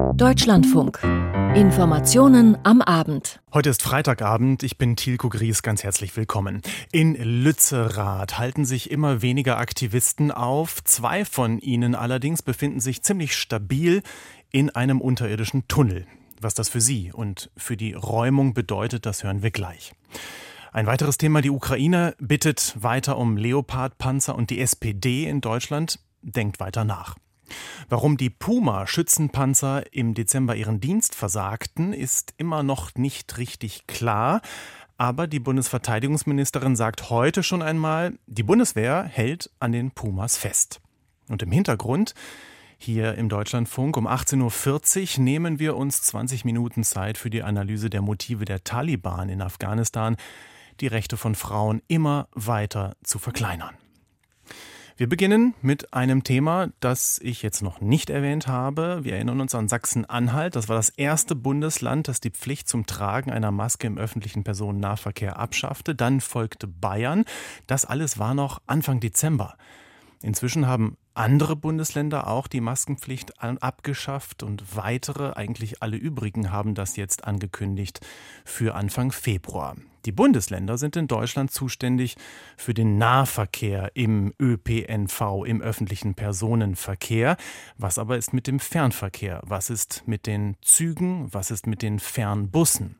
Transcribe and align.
Deutschlandfunk. 0.00 1.00
Informationen 1.54 2.58
am 2.64 2.82
Abend. 2.82 3.40
Heute 3.52 3.70
ist 3.70 3.82
Freitagabend. 3.82 4.62
Ich 4.62 4.78
bin 4.78 4.96
Thielko 4.96 5.28
Gries. 5.28 5.62
Ganz 5.62 5.82
herzlich 5.82 6.16
willkommen. 6.16 6.62
In 6.92 7.14
Lützerath 7.14 8.38
halten 8.38 8.64
sich 8.64 8.90
immer 8.90 9.22
weniger 9.22 9.58
Aktivisten 9.58 10.30
auf. 10.30 10.82
Zwei 10.84 11.24
von 11.24 11.58
ihnen 11.58 11.94
allerdings 11.94 12.42
befinden 12.42 12.80
sich 12.80 13.02
ziemlich 13.02 13.36
stabil 13.36 14.02
in 14.50 14.70
einem 14.70 15.00
unterirdischen 15.00 15.68
Tunnel. 15.68 16.06
Was 16.40 16.54
das 16.54 16.68
für 16.68 16.80
sie 16.80 17.12
und 17.12 17.50
für 17.56 17.76
die 17.76 17.92
Räumung 17.92 18.54
bedeutet, 18.54 19.06
das 19.06 19.24
hören 19.24 19.42
wir 19.42 19.50
gleich. 19.50 19.92
Ein 20.72 20.86
weiteres 20.86 21.18
Thema, 21.18 21.40
die 21.40 21.50
Ukraine 21.50 22.14
bittet 22.18 22.74
weiter 22.80 23.18
um 23.18 23.36
Leopardpanzer 23.36 24.34
und 24.34 24.50
die 24.50 24.60
SPD 24.60 25.26
in 25.26 25.40
Deutschland 25.40 25.98
denkt 26.22 26.60
weiter 26.60 26.84
nach. 26.84 27.16
Warum 27.88 28.16
die 28.16 28.30
Puma-Schützenpanzer 28.30 29.92
im 29.92 30.14
Dezember 30.14 30.56
ihren 30.56 30.80
Dienst 30.80 31.14
versagten, 31.14 31.92
ist 31.92 32.34
immer 32.36 32.62
noch 32.62 32.94
nicht 32.94 33.38
richtig 33.38 33.86
klar. 33.86 34.40
Aber 34.96 35.26
die 35.26 35.40
Bundesverteidigungsministerin 35.40 36.76
sagt 36.76 37.08
heute 37.08 37.42
schon 37.42 37.62
einmal, 37.62 38.18
die 38.26 38.42
Bundeswehr 38.42 39.02
hält 39.04 39.50
an 39.58 39.72
den 39.72 39.92
Pumas 39.92 40.36
fest. 40.36 40.80
Und 41.28 41.42
im 41.42 41.50
Hintergrund, 41.50 42.14
hier 42.76 43.14
im 43.14 43.28
Deutschlandfunk 43.28 43.96
um 43.96 44.06
18.40 44.06 45.18
Uhr 45.18 45.24
nehmen 45.24 45.58
wir 45.58 45.76
uns 45.76 46.02
20 46.02 46.44
Minuten 46.44 46.82
Zeit 46.82 47.18
für 47.18 47.30
die 47.30 47.42
Analyse 47.42 47.90
der 47.90 48.02
Motive 48.02 48.44
der 48.44 48.64
Taliban 48.64 49.28
in 49.28 49.42
Afghanistan, 49.42 50.16
die 50.80 50.86
Rechte 50.86 51.16
von 51.16 51.34
Frauen 51.34 51.82
immer 51.88 52.28
weiter 52.32 52.96
zu 53.02 53.18
verkleinern. 53.18 53.79
Wir 55.00 55.08
beginnen 55.08 55.54
mit 55.62 55.94
einem 55.94 56.24
Thema, 56.24 56.68
das 56.80 57.18
ich 57.22 57.40
jetzt 57.40 57.62
noch 57.62 57.80
nicht 57.80 58.10
erwähnt 58.10 58.46
habe. 58.46 58.98
Wir 59.02 59.14
erinnern 59.14 59.40
uns 59.40 59.54
an 59.54 59.66
Sachsen-Anhalt. 59.66 60.56
Das 60.56 60.68
war 60.68 60.76
das 60.76 60.90
erste 60.90 61.34
Bundesland, 61.34 62.06
das 62.06 62.20
die 62.20 62.28
Pflicht 62.28 62.68
zum 62.68 62.84
Tragen 62.84 63.30
einer 63.30 63.50
Maske 63.50 63.86
im 63.86 63.96
öffentlichen 63.96 64.44
Personennahverkehr 64.44 65.38
abschaffte. 65.38 65.94
Dann 65.94 66.20
folgte 66.20 66.66
Bayern. 66.66 67.24
Das 67.66 67.86
alles 67.86 68.18
war 68.18 68.34
noch 68.34 68.60
Anfang 68.66 69.00
Dezember. 69.00 69.56
Inzwischen 70.22 70.66
haben 70.66 70.98
andere 71.14 71.56
Bundesländer 71.56 72.26
auch 72.26 72.46
die 72.46 72.60
Maskenpflicht 72.60 73.42
abgeschafft 73.42 74.42
und 74.42 74.76
weitere, 74.76 75.32
eigentlich 75.32 75.82
alle 75.82 75.96
übrigen, 75.96 76.52
haben 76.52 76.74
das 76.74 76.96
jetzt 76.96 77.24
angekündigt 77.24 78.00
für 78.44 78.74
Anfang 78.74 79.12
Februar. 79.12 79.76
Die 80.06 80.12
Bundesländer 80.12 80.78
sind 80.78 80.96
in 80.96 81.08
Deutschland 81.08 81.50
zuständig 81.50 82.16
für 82.56 82.72
den 82.74 82.96
Nahverkehr 82.96 83.92
im 83.94 84.32
ÖPNV, 84.40 85.44
im 85.46 85.60
öffentlichen 85.60 86.14
Personenverkehr. 86.14 87.36
Was 87.76 87.98
aber 87.98 88.16
ist 88.16 88.32
mit 88.32 88.46
dem 88.46 88.60
Fernverkehr? 88.60 89.42
Was 89.44 89.68
ist 89.68 90.04
mit 90.06 90.26
den 90.26 90.56
Zügen? 90.62 91.32
Was 91.32 91.50
ist 91.50 91.66
mit 91.66 91.82
den 91.82 91.98
Fernbussen? 91.98 92.96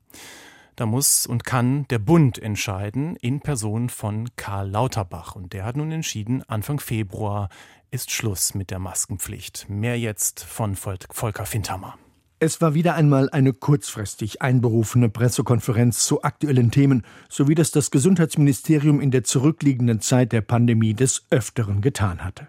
Da 0.81 0.86
muss 0.86 1.27
und 1.27 1.45
kann 1.45 1.86
der 1.89 1.98
Bund 1.98 2.39
entscheiden 2.39 3.14
in 3.17 3.41
Person 3.41 3.91
von 3.91 4.31
Karl 4.36 4.70
Lauterbach. 4.70 5.37
Und 5.37 5.53
der 5.53 5.67
hat 5.67 5.77
nun 5.77 5.92
entschieden, 5.92 6.42
Anfang 6.48 6.81
Februar 6.81 7.50
ist 7.91 8.11
Schluss 8.11 8.55
mit 8.55 8.70
der 8.70 8.78
Maskenpflicht. 8.78 9.67
Mehr 9.69 9.98
jetzt 9.98 10.42
von 10.42 10.77
Volker 10.77 11.45
Findhammer. 11.45 11.98
Es 12.39 12.62
war 12.62 12.72
wieder 12.72 12.95
einmal 12.95 13.28
eine 13.28 13.53
kurzfristig 13.53 14.41
einberufene 14.41 15.11
Pressekonferenz 15.11 16.06
zu 16.06 16.22
aktuellen 16.22 16.70
Themen, 16.70 17.05
so 17.28 17.47
wie 17.47 17.55
das 17.55 17.72
das 17.72 17.91
Gesundheitsministerium 17.91 19.03
in 19.03 19.11
der 19.11 19.25
zurückliegenden 19.25 20.00
Zeit 20.00 20.33
der 20.33 20.41
Pandemie 20.41 20.94
des 20.94 21.27
Öfteren 21.28 21.83
getan 21.83 22.25
hatte. 22.25 22.48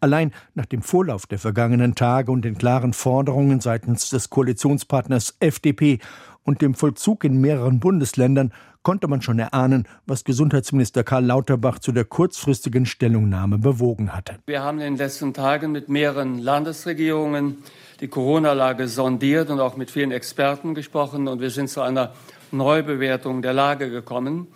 Allein 0.00 0.32
nach 0.54 0.66
dem 0.66 0.82
Vorlauf 0.82 1.26
der 1.26 1.38
vergangenen 1.38 1.94
Tage 1.94 2.30
und 2.30 2.44
den 2.44 2.58
klaren 2.58 2.92
Forderungen 2.92 3.60
seitens 3.60 4.10
des 4.10 4.30
Koalitionspartners 4.30 5.36
FDP 5.40 6.00
und 6.44 6.62
dem 6.62 6.74
Vollzug 6.74 7.24
in 7.24 7.40
mehreren 7.40 7.80
Bundesländern 7.80 8.52
konnte 8.82 9.08
man 9.08 9.20
schon 9.20 9.38
erahnen, 9.38 9.86
was 10.06 10.24
Gesundheitsminister 10.24 11.04
Karl 11.04 11.24
Lauterbach 11.24 11.78
zu 11.78 11.92
der 11.92 12.04
kurzfristigen 12.04 12.86
Stellungnahme 12.86 13.58
bewogen 13.58 14.14
hatte. 14.14 14.36
Wir 14.46 14.62
haben 14.62 14.78
in 14.78 14.94
den 14.94 14.96
letzten 14.96 15.34
Tagen 15.34 15.72
mit 15.72 15.88
mehreren 15.88 16.38
Landesregierungen 16.38 17.58
die 18.00 18.08
Corona-Lage 18.08 18.88
sondiert 18.88 19.50
und 19.50 19.60
auch 19.60 19.76
mit 19.76 19.90
vielen 19.90 20.12
Experten 20.12 20.74
gesprochen 20.74 21.28
und 21.28 21.40
wir 21.40 21.50
sind 21.50 21.68
zu 21.68 21.82
einer 21.82 22.12
Neubewertung 22.52 23.42
der 23.42 23.52
Lage 23.52 23.90
gekommen. 23.90 24.48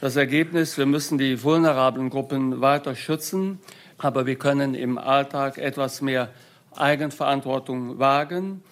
Das 0.00 0.16
Ergebnis, 0.16 0.78
wir 0.78 0.86
müssen 0.86 1.18
die 1.18 1.42
vulnerablen 1.42 2.10
Gruppen 2.10 2.60
weiter 2.60 2.94
schützen, 2.94 3.58
aber 3.98 4.26
wir 4.26 4.36
können 4.36 4.74
im 4.74 4.98
Alltag 4.98 5.58
etwas 5.58 6.00
mehr 6.00 6.28
Eigenverantwortung 6.74 7.98
wagen. 7.98 8.62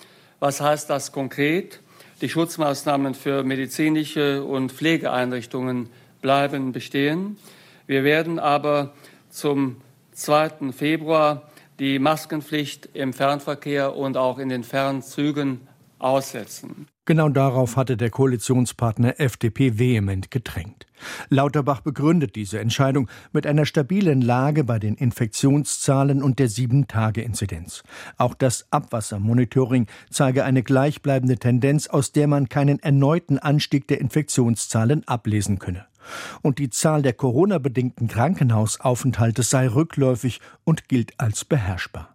Was 0.40 0.60
heißt 0.60 0.90
das 0.90 1.12
konkret? 1.12 1.80
Die 2.20 2.28
Schutzmaßnahmen 2.28 3.14
für 3.14 3.42
medizinische 3.42 4.44
und 4.44 4.70
Pflegeeinrichtungen 4.70 5.88
bleiben 6.22 6.72
bestehen. 6.72 7.36
Wir 7.86 8.04
werden 8.04 8.38
aber 8.38 8.94
zum 9.30 9.76
2. 10.12 10.72
Februar 10.72 11.50
die 11.80 11.98
Maskenpflicht 11.98 12.88
im 12.94 13.12
Fernverkehr 13.12 13.96
und 13.96 14.16
auch 14.16 14.38
in 14.38 14.48
den 14.48 14.62
Fernzügen 14.62 15.66
aussetzen. 15.98 16.86
Genau 17.06 17.28
darauf 17.28 17.76
hatte 17.76 17.96
der 17.96 18.10
Koalitionspartner 18.10 19.20
FDP 19.20 19.78
vehement 19.78 20.30
gedrängt. 20.30 20.86
Lauterbach 21.28 21.80
begründet 21.80 22.34
diese 22.34 22.60
Entscheidung 22.60 23.10
mit 23.32 23.46
einer 23.46 23.66
stabilen 23.66 24.22
Lage 24.22 24.64
bei 24.64 24.78
den 24.78 24.94
Infektionszahlen 24.94 26.22
und 26.22 26.38
der 26.38 26.48
Sieben-Tage-Inzidenz. 26.48 27.82
Auch 28.16 28.34
das 28.34 28.66
Abwassermonitoring 28.70 29.86
zeige 30.08 30.44
eine 30.44 30.62
gleichbleibende 30.62 31.36
Tendenz, 31.36 31.88
aus 31.88 32.12
der 32.12 32.26
man 32.26 32.48
keinen 32.48 32.78
erneuten 32.78 33.38
Anstieg 33.38 33.86
der 33.88 34.00
Infektionszahlen 34.00 35.06
ablesen 35.06 35.58
könne. 35.58 35.86
Und 36.42 36.58
die 36.58 36.70
Zahl 36.70 37.02
der 37.02 37.14
Corona-bedingten 37.14 38.08
Krankenhausaufenthalte 38.08 39.42
sei 39.42 39.68
rückläufig 39.68 40.40
und 40.64 40.88
gilt 40.88 41.18
als 41.18 41.44
beherrschbar. 41.44 42.13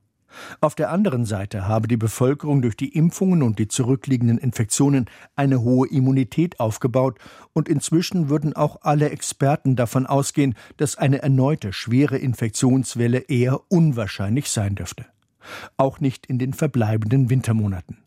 Auf 0.62 0.75
der 0.75 0.91
anderen 0.91 1.25
Seite 1.25 1.67
habe 1.67 1.88
die 1.88 1.97
Bevölkerung 1.97 2.62
durch 2.62 2.78
die 2.78 2.95
Impfungen 2.95 3.44
und 3.44 3.59
die 3.59 3.67
zurückliegenden 3.67 4.38
Infektionen 4.38 5.06
eine 5.35 5.62
hohe 5.62 5.88
Immunität 5.88 6.59
aufgebaut 6.59 7.17
und 7.53 7.69
inzwischen 7.69 8.29
würden 8.29 8.56
auch 8.56 8.81
alle 8.81 9.09
Experten 9.09 9.75
davon 9.75 10.06
ausgehen, 10.06 10.56
dass 10.78 10.97
eine 10.97 11.22
erneute 11.22 11.73
schwere 11.73 12.17
Infektionswelle 12.17 13.19
eher 13.19 13.59
unwahrscheinlich 13.69 14.50
sein 14.50 14.75
dürfte. 14.75 15.06
Auch 15.78 16.00
nicht 16.00 16.25
in 16.25 16.38
den 16.38 16.53
verbleibenden 16.53 17.29
Wintermonaten. 17.29 17.97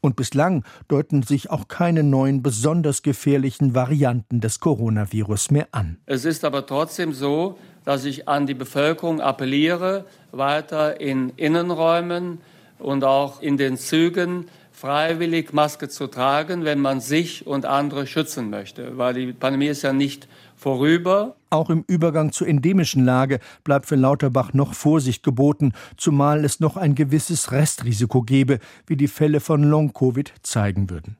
Und 0.00 0.16
bislang 0.16 0.64
deuten 0.88 1.22
sich 1.22 1.50
auch 1.50 1.68
keine 1.68 2.02
neuen 2.02 2.42
besonders 2.42 3.02
gefährlichen 3.02 3.74
Varianten 3.74 4.40
des 4.40 4.60
Coronavirus 4.60 5.50
mehr 5.50 5.68
an. 5.72 5.98
Es 6.06 6.24
ist 6.24 6.44
aber 6.44 6.66
trotzdem 6.66 7.12
so, 7.12 7.58
dass 7.84 8.04
ich 8.04 8.28
an 8.28 8.46
die 8.46 8.54
Bevölkerung 8.54 9.20
appelliere, 9.20 10.04
weiter 10.32 11.00
in 11.00 11.30
Innenräumen 11.36 12.38
und 12.78 13.04
auch 13.04 13.40
in 13.42 13.56
den 13.56 13.76
Zügen 13.76 14.46
freiwillig 14.72 15.52
Maske 15.52 15.88
zu 15.90 16.06
tragen, 16.06 16.64
wenn 16.64 16.80
man 16.80 17.00
sich 17.00 17.46
und 17.46 17.66
andere 17.66 18.06
schützen 18.06 18.48
möchte, 18.48 18.96
weil 18.96 19.12
die 19.12 19.32
Pandemie 19.32 19.66
ist 19.66 19.82
ja 19.82 19.92
nicht 19.92 20.26
vorüber. 20.60 21.36
Auch 21.50 21.70
im 21.70 21.84
Übergang 21.88 22.32
zur 22.32 22.46
endemischen 22.46 23.04
Lage 23.04 23.40
bleibt 23.64 23.86
für 23.86 23.96
Lauterbach 23.96 24.52
noch 24.52 24.74
Vorsicht 24.74 25.22
geboten, 25.22 25.72
zumal 25.96 26.44
es 26.44 26.60
noch 26.60 26.76
ein 26.76 26.94
gewisses 26.94 27.50
Restrisiko 27.50 28.22
gebe, 28.22 28.60
wie 28.86 28.96
die 28.96 29.08
Fälle 29.08 29.40
von 29.40 29.64
Long-Covid 29.64 30.32
zeigen 30.42 30.90
würden. 30.90 31.16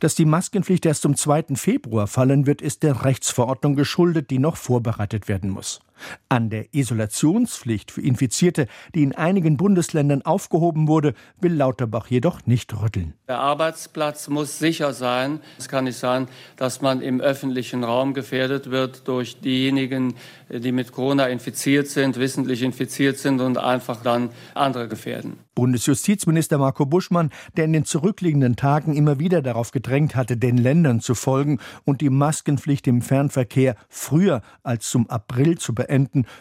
Dass 0.00 0.14
die 0.14 0.24
Maskenpflicht 0.24 0.86
erst 0.86 1.02
zum 1.02 1.16
2. 1.16 1.56
Februar 1.56 2.06
fallen 2.06 2.46
wird, 2.46 2.62
ist 2.62 2.82
der 2.82 3.04
Rechtsverordnung 3.04 3.74
geschuldet, 3.74 4.30
die 4.30 4.38
noch 4.38 4.56
vorbereitet 4.56 5.28
werden 5.28 5.50
muss. 5.50 5.80
An 6.28 6.50
der 6.50 6.74
Isolationspflicht 6.74 7.90
für 7.90 8.00
Infizierte, 8.00 8.66
die 8.94 9.02
in 9.02 9.14
einigen 9.14 9.56
Bundesländern 9.56 10.22
aufgehoben 10.22 10.88
wurde, 10.88 11.14
will 11.40 11.54
Lauterbach 11.54 12.08
jedoch 12.08 12.46
nicht 12.46 12.80
rütteln. 12.80 13.14
Der 13.28 13.40
Arbeitsplatz 13.40 14.28
muss 14.28 14.58
sicher 14.58 14.92
sein. 14.92 15.40
Es 15.58 15.68
kann 15.68 15.84
nicht 15.84 15.98
sein, 15.98 16.28
dass 16.56 16.82
man 16.82 17.00
im 17.00 17.20
öffentlichen 17.20 17.84
Raum 17.84 18.14
gefährdet 18.14 18.70
wird 18.70 19.08
durch 19.08 19.40
diejenigen, 19.40 20.14
die 20.50 20.72
mit 20.72 20.92
Corona 20.92 21.26
infiziert 21.26 21.88
sind, 21.88 22.18
wissentlich 22.18 22.62
infiziert 22.62 23.18
sind 23.18 23.40
und 23.40 23.58
einfach 23.58 24.02
dann 24.02 24.30
andere 24.54 24.88
gefährden. 24.88 25.38
Bundesjustizminister 25.54 26.58
Marco 26.58 26.84
Buschmann, 26.84 27.30
der 27.56 27.64
in 27.64 27.72
den 27.72 27.84
zurückliegenden 27.84 28.56
Tagen 28.56 28.94
immer 28.94 29.20
wieder 29.20 29.40
darauf 29.40 29.70
gedrängt 29.70 30.16
hatte, 30.16 30.36
den 30.36 30.58
Ländern 30.58 31.00
zu 31.00 31.14
folgen 31.14 31.60
und 31.84 32.00
die 32.00 32.10
Maskenpflicht 32.10 32.86
im 32.88 33.02
Fernverkehr 33.02 33.76
früher 33.88 34.42
als 34.62 34.90
zum 34.90 35.08
April 35.08 35.58
zu 35.58 35.74
beenden, 35.74 35.83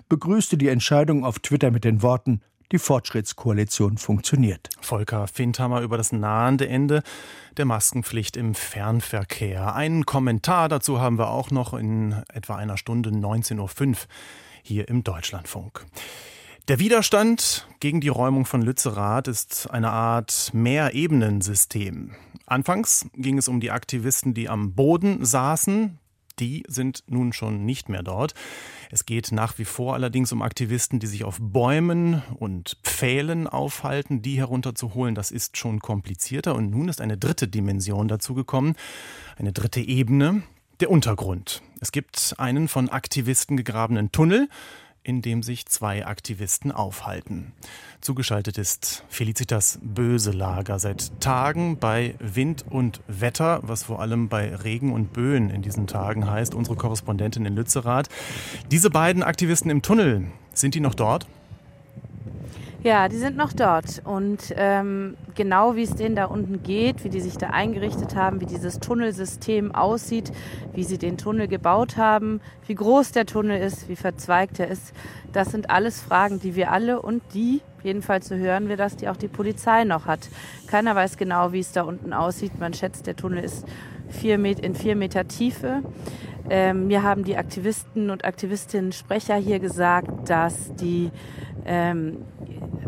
begrüßte 0.10 0.58
die 0.58 0.70
Entscheidung 0.70 1.26
auf 1.26 1.40
Twitter 1.40 1.72
mit 1.72 1.84
den 1.84 2.02
Worten 2.02 2.42
die 2.72 2.80
Fortschrittskoalition 2.80 3.98
funktioniert. 3.98 4.70
Volker 4.82 5.28
Findhammer 5.28 5.82
über 5.82 5.96
das 5.96 6.12
nahende 6.12 6.68
Ende 6.68 7.04
der 7.56 7.66
Maskenpflicht 7.66 8.36
im 8.36 8.56
Fernverkehr. 8.56 9.76
Einen 9.76 10.06
Kommentar 10.06 10.70
dazu 10.70 11.00
haben 11.00 11.20
wir 11.20 11.30
auch 11.30 11.52
noch 11.52 11.74
in 11.76 12.24
etwa 12.34 12.56
einer 12.56 12.78
Stunde 12.78 13.12
19.05 13.12 13.90
Uhr 13.90 13.96
hier 14.64 14.88
im 14.88 15.04
Deutschlandfunk. 15.04 15.86
Der 16.68 16.80
Widerstand 16.80 17.68
gegen 17.80 18.02
die 18.02 18.08
Räumung 18.08 18.46
von 18.46 18.62
Lützerath 18.62 19.28
ist 19.28 19.70
eine 19.70 19.92
Art 19.92 20.50
Mehrebenensystem. 20.54 22.16
Anfangs 22.46 23.06
ging 23.16 23.38
es 23.38 23.48
um 23.48 23.60
die 23.60 23.70
Aktivisten, 23.70 24.34
die 24.34 24.50
am 24.50 24.74
Boden 24.74 25.24
saßen. 25.24 26.00
Die 26.40 26.64
sind 26.68 27.04
nun 27.08 27.34
schon 27.34 27.66
nicht 27.66 27.90
mehr 27.90 28.04
dort. 28.04 28.34
Es 28.90 29.06
geht 29.06 29.32
nach 29.32 29.58
wie 29.60 29.66
vor 29.66 29.94
allerdings 29.94 30.32
um 30.32 30.42
Aktivisten, 30.42 31.00
die 31.00 31.08
sich 31.08 31.24
auf 31.24 31.38
Bäumen 31.40 32.24
und 32.38 32.78
Pfählen 32.84 33.48
aufhalten. 33.48 34.22
Die 34.22 34.38
herunterzuholen, 34.38 35.16
das 35.16 35.32
ist 35.32 35.58
schon 35.58 35.80
komplizierter. 35.80 36.56
Und 36.56 36.72
nun 36.72 36.90
ist 36.90 37.02
eine 37.02 37.18
dritte 37.18 37.48
Dimension 37.48 38.08
dazugekommen, 38.08 38.76
eine 39.38 39.54
dritte 39.54 39.82
Ebene, 39.82 40.44
der 40.80 40.90
Untergrund. 40.90 41.62
Es 41.80 41.92
gibt 41.92 42.36
einen 42.38 42.68
von 42.68 42.90
Aktivisten 42.90 43.58
gegrabenen 43.58 44.12
Tunnel, 44.12 44.50
in 45.04 45.22
dem 45.22 45.44
sich 45.44 45.66
zwei 45.66 46.06
Aktivisten 46.06 46.72
aufhalten. 46.72 47.54
Zugeschaltet 48.02 48.58
ist 48.58 49.04
Felicitas 49.10 49.80
Böselager 49.82 50.80
seit 50.80 51.20
Tagen 51.20 51.78
bei 51.78 52.16
Wind 52.20 52.66
und 52.70 53.02
Wetter, 53.08 53.60
was 53.64 53.84
vor 53.84 54.00
allem 54.00 54.30
bei 54.30 54.56
Regen 54.56 54.94
und 54.94 55.14
Böen 55.14 55.50
in 55.50 55.62
diesen 55.62 55.88
Tagen 55.88 56.30
heißt, 56.30 56.56
unsere 56.56 56.76
Korrespondentin 56.76 57.46
in 57.46 57.56
Lützerath. 57.56 58.10
Diese 58.72 58.90
beiden 58.90 59.24
Aktivisten 59.24 59.70
im 59.70 59.82
Tunnel, 59.82 60.28
sind 60.54 60.76
die 60.76 60.80
noch 60.80 60.96
dort? 60.96 61.28
Ja, 62.84 63.08
die 63.08 63.18
sind 63.18 63.38
noch 63.38 63.54
dort. 63.54 64.02
Und 64.04 64.54
ähm, 64.58 65.16
genau 65.36 65.78
wie 65.78 65.84
es 65.84 65.96
denen 65.96 66.18
da 66.18 66.26
unten 66.26 66.64
geht, 66.64 67.06
wie 67.06 67.10
die 67.10 67.22
sich 67.22 67.38
da 67.38 67.52
eingerichtet 67.52 68.14
haben, 68.18 68.42
wie 68.42 68.46
dieses 68.46 68.82
Tunnelsystem 68.82 69.74
aussieht, 69.74 70.34
wie 70.74 70.84
sie 70.84 70.98
den 70.98 71.18
Tunnel 71.18 71.48
gebaut 71.48 71.96
haben, 71.96 72.42
wie 72.68 72.76
groß 72.76 73.14
der 73.14 73.26
Tunnel 73.26 73.62
ist, 73.62 73.88
wie 73.88 73.96
verzweigt 73.96 74.60
er 74.60 74.68
ist, 74.68 74.94
das 75.32 75.50
sind 75.52 75.70
alles 75.70 76.02
Fragen, 76.02 76.42
die 76.42 76.56
wir 76.56 76.74
alle 76.74 77.02
und 77.02 77.24
die, 77.34 77.62
jedenfalls 77.84 78.28
so 78.28 78.36
hören 78.36 78.68
wir 78.68 78.76
das, 78.76 78.98
die 78.98 79.08
auch 79.08 79.18
die 79.18 79.30
Polizei 79.30 79.86
noch 79.86 80.06
hat. 80.06 80.28
Keiner 80.68 80.94
weiß 80.94 81.16
genau, 81.16 81.54
wie 81.54 81.62
es 81.62 81.72
da 81.72 81.84
unten 81.84 82.12
aussieht. 82.12 82.60
Man 82.60 82.74
schätzt, 82.74 83.08
der 83.08 83.16
Tunnel 83.16 83.46
ist 83.46 83.66
vier 84.10 84.38
Met 84.38 84.60
in 84.60 84.76
vier 84.76 84.98
Meter 84.98 85.26
Tiefe. 85.30 85.84
Ähm, 86.50 86.88
mir 86.88 87.04
haben 87.04 87.24
die 87.24 87.38
Aktivisten 87.38 88.10
und 88.10 88.26
Aktivistinnen 88.26 88.92
Sprecher 88.92 89.36
hier 89.36 89.60
gesagt, 89.60 90.30
dass 90.30 90.76
die 90.76 91.10
ähm, 91.66 92.18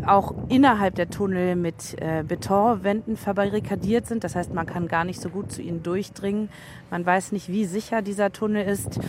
auch 0.08 0.34
innerhalb 0.48 0.94
der 0.94 1.10
Tunnel 1.10 1.56
mit 1.56 2.00
äh, 2.00 2.22
Betonwänden 2.26 3.16
verbarrikadiert 3.16 4.06
sind. 4.06 4.24
Das 4.24 4.36
heißt, 4.36 4.52
man 4.54 4.66
kann 4.66 4.88
gar 4.88 5.04
nicht 5.04 5.20
so 5.20 5.28
gut 5.28 5.52
zu 5.52 5.62
ihnen 5.62 5.82
durchdringen. 5.82 6.48
Man 6.90 7.04
weiß 7.04 7.32
nicht, 7.32 7.48
wie 7.48 7.64
sicher 7.64 8.02
dieser 8.02 8.32
Tunnel 8.32 8.64
ist 8.64 9.00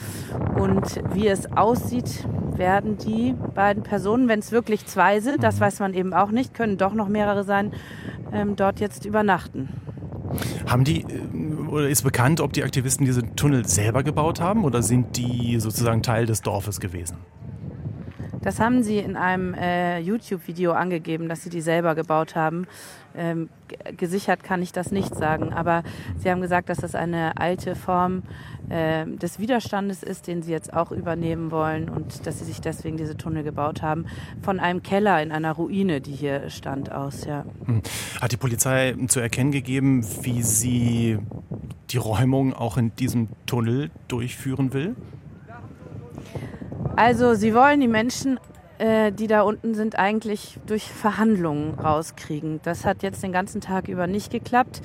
und 0.59 1.01
wie 1.13 1.27
es 1.27 1.51
aussieht. 1.51 2.27
Werden 2.55 2.97
die 2.97 3.35
beiden 3.53 3.83
Personen, 3.83 4.27
wenn 4.27 4.39
es 4.39 4.51
wirklich 4.51 4.85
zwei 4.87 5.19
sind, 5.19 5.43
das 5.43 5.57
mhm. 5.57 5.59
weiß 5.61 5.79
man 5.79 5.93
eben 5.93 6.13
auch 6.13 6.31
nicht, 6.31 6.55
können 6.55 6.77
doch 6.77 6.93
noch 6.93 7.07
mehrere 7.07 7.43
sein, 7.43 7.71
ähm, 8.33 8.55
dort 8.55 8.79
jetzt 8.79 9.05
übernachten. 9.05 9.69
Haben 10.67 10.83
die 10.83 11.01
äh, 11.01 11.67
oder 11.67 11.89
ist 11.89 12.01
bekannt, 12.01 12.41
ob 12.41 12.53
die 12.53 12.63
Aktivisten 12.63 13.05
diese 13.05 13.21
Tunnel 13.35 13.67
selber 13.67 14.03
gebaut 14.03 14.41
haben 14.41 14.63
oder 14.63 14.81
sind 14.81 15.17
die 15.17 15.59
sozusagen 15.59 16.01
Teil 16.01 16.25
des 16.25 16.41
Dorfes 16.41 16.79
gewesen? 16.79 17.17
Das 18.47 18.61
haben 18.61 18.81
sie 18.81 18.99
in 18.99 19.17
einem 19.17 19.53
äh, 19.55 19.99
YouTube-Video 19.99 20.71
angegeben, 20.71 21.27
dass 21.27 21.43
sie 21.43 21.49
die 21.49 21.59
selber 21.59 21.95
gebaut 21.95 22.37
haben. 22.37 22.65
Ähm, 23.13 23.49
gesichert 23.97 24.41
kann 24.41 24.61
ich 24.61 24.71
das 24.71 24.89
nicht 24.89 25.13
sagen, 25.13 25.51
aber 25.51 25.83
sie 26.17 26.31
haben 26.31 26.39
gesagt, 26.39 26.69
dass 26.69 26.77
das 26.77 26.95
eine 26.95 27.35
alte 27.35 27.75
Form 27.75 28.23
äh, 28.69 29.05
des 29.05 29.39
Widerstandes 29.39 30.01
ist, 30.01 30.27
den 30.27 30.43
sie 30.43 30.53
jetzt 30.53 30.73
auch 30.73 30.93
übernehmen 30.93 31.51
wollen 31.51 31.89
und 31.89 32.25
dass 32.25 32.39
sie 32.39 32.45
sich 32.45 32.61
deswegen 32.61 32.95
diese 32.95 33.17
Tunnel 33.17 33.43
gebaut 33.43 33.81
haben. 33.81 34.05
Von 34.41 34.61
einem 34.61 34.81
Keller 34.81 35.21
in 35.21 35.33
einer 35.33 35.51
Ruine, 35.51 35.99
die 35.99 36.13
hier 36.13 36.49
stand, 36.49 36.89
aus. 36.89 37.25
Ja. 37.25 37.43
Hm. 37.65 37.81
Hat 38.21 38.31
die 38.31 38.37
Polizei 38.37 38.95
zu 39.09 39.19
erkennen 39.19 39.51
gegeben, 39.51 40.05
wie 40.21 40.41
sie 40.41 41.19
die 41.89 41.97
Räumung 41.97 42.53
auch 42.53 42.77
in 42.77 42.95
diesem 42.95 43.27
Tunnel 43.45 43.91
durchführen 44.07 44.71
will? 44.71 44.95
Also 46.97 47.35
sie 47.35 47.53
wollen 47.53 47.79
die 47.79 47.87
Menschen, 47.87 48.39
äh, 48.79 49.11
die 49.11 49.27
da 49.27 49.43
unten 49.43 49.75
sind, 49.75 49.99
eigentlich 49.99 50.57
durch 50.65 50.91
Verhandlungen 50.91 51.75
rauskriegen. 51.75 52.59
Das 52.63 52.85
hat 52.85 53.03
jetzt 53.03 53.21
den 53.21 53.31
ganzen 53.31 53.61
Tag 53.61 53.87
über 53.87 54.07
nicht 54.07 54.31
geklappt. 54.31 54.81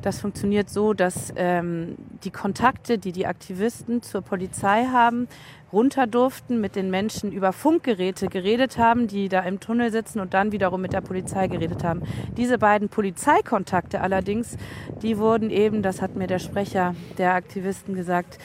Das 0.00 0.20
funktioniert 0.20 0.70
so, 0.70 0.94
dass 0.94 1.34
ähm, 1.36 1.96
die 2.24 2.30
Kontakte, 2.30 2.96
die 2.96 3.12
die 3.12 3.26
Aktivisten 3.26 4.00
zur 4.00 4.22
Polizei 4.22 4.86
haben, 4.86 5.28
runter 5.70 6.06
durften, 6.06 6.62
mit 6.62 6.76
den 6.76 6.88
Menschen 6.88 7.30
über 7.30 7.52
Funkgeräte 7.52 8.28
geredet 8.28 8.78
haben, 8.78 9.06
die 9.06 9.28
da 9.28 9.40
im 9.40 9.60
Tunnel 9.60 9.92
sitzen 9.92 10.20
und 10.20 10.32
dann 10.32 10.52
wiederum 10.52 10.80
mit 10.80 10.94
der 10.94 11.02
Polizei 11.02 11.46
geredet 11.46 11.84
haben. 11.84 12.04
Diese 12.38 12.56
beiden 12.56 12.88
Polizeikontakte 12.88 14.00
allerdings, 14.00 14.56
die 15.02 15.18
wurden 15.18 15.50
eben, 15.50 15.82
das 15.82 16.00
hat 16.00 16.16
mir 16.16 16.26
der 16.26 16.38
Sprecher 16.38 16.94
der 17.18 17.34
Aktivisten 17.34 17.94
gesagt, 17.94 18.38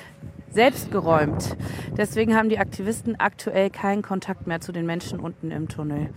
selbst 0.55 0.89
geräumt. 0.91 1.55
Deswegen 1.97 2.35
haben 2.35 2.49
die 2.49 2.57
Aktivisten 2.57 3.19
aktuell 3.19 3.69
keinen 3.69 4.01
Kontakt 4.01 4.47
mehr 4.47 4.61
zu 4.61 4.71
den 4.71 4.85
Menschen 4.85 5.19
unten 5.19 5.51
im 5.51 5.67
Tunnel. 5.67 6.09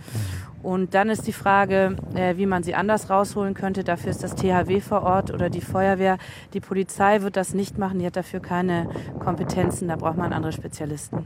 Und 0.63 0.93
dann 0.93 1.09
ist 1.09 1.27
die 1.27 1.33
Frage, 1.33 1.95
äh, 2.15 2.37
wie 2.37 2.45
man 2.45 2.63
sie 2.63 2.73
anders 2.73 3.09
rausholen 3.09 3.53
könnte. 3.53 3.83
Dafür 3.83 4.11
ist 4.11 4.23
das 4.23 4.35
THW 4.35 4.81
vor 4.81 5.03
Ort 5.03 5.31
oder 5.31 5.49
die 5.49 5.61
Feuerwehr. 5.61 6.17
Die 6.53 6.59
Polizei 6.59 7.21
wird 7.21 7.37
das 7.37 7.53
nicht 7.53 7.77
machen. 7.77 7.99
Die 7.99 8.05
hat 8.05 8.15
dafür 8.15 8.39
keine 8.39 8.89
Kompetenzen. 9.19 9.87
Da 9.87 9.95
braucht 9.95 10.17
man 10.17 10.33
andere 10.33 10.51
Spezialisten. 10.51 11.25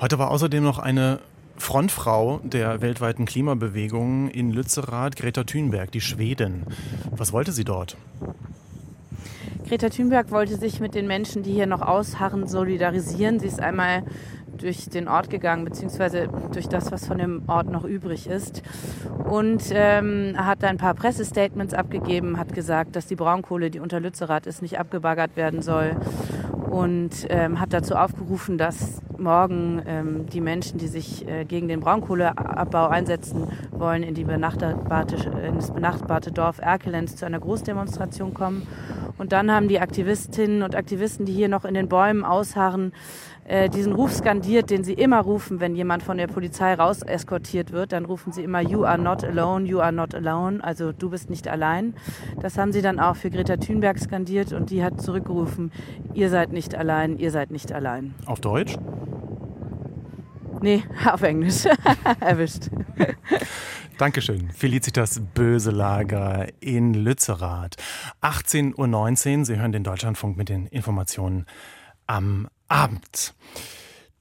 Heute 0.00 0.18
war 0.18 0.30
außerdem 0.30 0.62
noch 0.62 0.78
eine 0.78 1.20
Frontfrau 1.56 2.40
der 2.42 2.80
weltweiten 2.80 3.24
Klimabewegung 3.24 4.28
in 4.28 4.52
Lützerath, 4.52 5.16
Greta 5.16 5.44
Thunberg, 5.44 5.90
die 5.92 6.00
Schwedin. 6.00 6.64
Was 7.10 7.32
wollte 7.32 7.52
sie 7.52 7.64
dort? 7.64 7.96
Greta 9.72 9.88
Thunberg 9.88 10.30
wollte 10.30 10.58
sich 10.58 10.80
mit 10.80 10.94
den 10.94 11.06
Menschen, 11.06 11.42
die 11.42 11.52
hier 11.52 11.66
noch 11.66 11.80
ausharren, 11.80 12.46
solidarisieren. 12.46 13.40
Sie 13.40 13.46
ist 13.46 13.58
einmal 13.58 14.02
durch 14.58 14.90
den 14.90 15.08
Ort 15.08 15.30
gegangen, 15.30 15.64
beziehungsweise 15.64 16.28
durch 16.52 16.68
das, 16.68 16.92
was 16.92 17.06
von 17.06 17.16
dem 17.16 17.44
Ort 17.46 17.70
noch 17.70 17.84
übrig 17.84 18.26
ist. 18.26 18.62
Und 19.24 19.62
ähm, 19.72 20.34
hat 20.36 20.62
ein 20.62 20.76
paar 20.76 20.92
Pressestatements 20.92 21.72
abgegeben, 21.72 22.38
hat 22.38 22.52
gesagt, 22.52 22.96
dass 22.96 23.06
die 23.06 23.16
Braunkohle, 23.16 23.70
die 23.70 23.80
unter 23.80 23.98
Lützerath 23.98 24.46
ist, 24.46 24.60
nicht 24.60 24.78
abgebaggert 24.78 25.36
werden 25.36 25.62
soll. 25.62 25.96
Und 26.70 27.26
ähm, 27.28 27.60
hat 27.60 27.72
dazu 27.72 27.94
aufgerufen, 27.94 28.58
dass 28.58 29.02
morgen 29.18 29.82
ähm, 29.86 30.26
die 30.26 30.40
Menschen, 30.40 30.78
die 30.78 30.88
sich 30.88 31.26
äh, 31.28 31.44
gegen 31.44 31.68
den 31.68 31.80
Braunkohleabbau 31.80 32.88
einsetzen 32.88 33.46
wollen, 33.70 34.02
in, 34.02 34.14
die 34.14 34.24
benachbarte, 34.24 35.30
in 35.46 35.56
das 35.56 35.72
benachbarte 35.72 36.32
Dorf 36.32 36.58
Erkelenz 36.58 37.16
zu 37.16 37.26
einer 37.26 37.40
Großdemonstration 37.40 38.34
kommen. 38.34 38.66
Und 39.18 39.32
dann 39.32 39.50
haben 39.52 39.68
die 39.68 39.80
Aktivistinnen 39.80 40.62
und 40.62 40.74
Aktivisten, 40.74 41.26
die 41.26 41.32
hier 41.32 41.48
noch 41.48 41.64
in 41.64 41.74
den 41.74 41.88
Bäumen 41.88 42.24
ausharren, 42.24 42.92
äh, 43.44 43.68
diesen 43.68 43.92
Ruf 43.92 44.12
skandiert, 44.12 44.70
den 44.70 44.84
sie 44.84 44.92
immer 44.92 45.20
rufen, 45.20 45.60
wenn 45.60 45.74
jemand 45.74 46.02
von 46.02 46.16
der 46.16 46.26
Polizei 46.26 46.74
raus 46.74 47.02
eskortiert 47.02 47.72
wird. 47.72 47.92
Dann 47.92 48.04
rufen 48.04 48.32
sie 48.32 48.44
immer 48.44 48.60
You 48.60 48.84
are 48.84 48.98
not 48.98 49.24
alone, 49.24 49.66
you 49.66 49.80
are 49.80 49.92
not 49.92 50.14
alone, 50.14 50.62
also 50.62 50.92
du 50.92 51.10
bist 51.10 51.28
nicht 51.28 51.48
allein. 51.48 51.94
Das 52.40 52.56
haben 52.56 52.72
sie 52.72 52.82
dann 52.82 53.00
auch 53.00 53.16
für 53.16 53.30
Greta 53.30 53.56
Thunberg 53.56 53.98
skandiert 53.98 54.52
und 54.52 54.70
die 54.70 54.84
hat 54.84 55.00
zurückgerufen, 55.00 55.72
ihr 56.14 56.30
seid 56.30 56.52
nicht 56.52 56.74
allein, 56.74 57.18
ihr 57.18 57.30
seid 57.30 57.50
nicht 57.50 57.72
allein. 57.72 58.14
Auf 58.26 58.40
Deutsch? 58.40 58.76
Nee, 60.60 60.84
auf 61.12 61.22
Englisch. 61.22 61.64
Erwischt. 62.20 62.70
Dankeschön. 63.98 64.50
Felicitas 64.50 65.20
Böselager 65.34 66.46
in 66.60 66.94
Lützerath. 66.94 67.76
18.19 68.22 69.38
Uhr. 69.38 69.44
Sie 69.44 69.58
hören 69.58 69.72
den 69.72 69.84
Deutschlandfunk 69.84 70.36
mit 70.36 70.48
den 70.48 70.66
Informationen 70.66 71.46
am 72.06 72.48
Abend. 72.72 73.34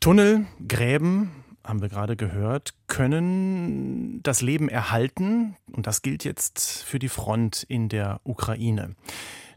Tunnel, 0.01 0.45
Gräben, 0.67 1.31
haben 1.63 1.81
wir 1.81 1.87
gerade 1.87 2.17
gehört, 2.17 2.73
können 2.87 4.21
das 4.23 4.41
Leben 4.41 4.67
erhalten. 4.67 5.55
Und 5.71 5.87
das 5.87 6.01
gilt 6.01 6.25
jetzt 6.25 6.83
für 6.83 6.99
die 6.99 7.07
Front 7.07 7.63
in 7.63 7.87
der 7.87 8.19
Ukraine. 8.25 8.95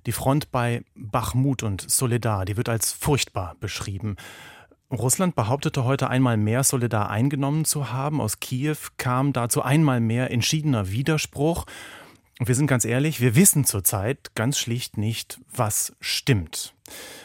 Die 0.07 0.13
Front 0.13 0.53
bei 0.53 0.85
Bachmut 0.95 1.65
und 1.65 1.91
Soledar, 1.91 2.45
die 2.45 2.57
wird 2.57 2.69
als 2.69 2.93
furchtbar 2.93 3.57
beschrieben. 3.59 4.15
Russland 4.93 5.35
behauptete 5.35 5.83
heute 5.83 6.09
einmal 6.09 6.37
mehr, 6.37 6.63
Soledar 6.63 7.11
eingenommen 7.11 7.65
zu 7.65 7.91
haben. 7.91 8.21
Aus 8.21 8.39
Kiew 8.39 8.77
kam 8.97 9.33
dazu 9.33 9.63
einmal 9.63 9.99
mehr 9.99 10.31
entschiedener 10.31 10.91
Widerspruch. 10.91 11.67
Und 12.39 12.47
wir 12.47 12.55
sind 12.55 12.69
ganz 12.69 12.85
ehrlich, 12.85 13.21
wir 13.21 13.35
wissen 13.35 13.65
zurzeit 13.65 14.37
ganz 14.37 14.57
schlicht 14.57 14.99
nicht, 14.99 15.41
was 15.51 15.97
stimmt. 16.01 16.74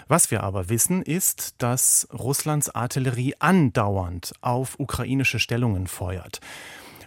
Was 0.08 0.32
wir 0.32 0.44
aber 0.44 0.70
wissen, 0.70 1.04
ist, 1.04 1.62
dass 1.62 2.08
Russlands 2.12 2.74
Artillerie 2.74 3.36
andauernd 3.40 4.34
auf 4.42 4.80
ukrainische 4.80 5.40
Stellungen 5.40 5.88
feuert. 5.88 6.40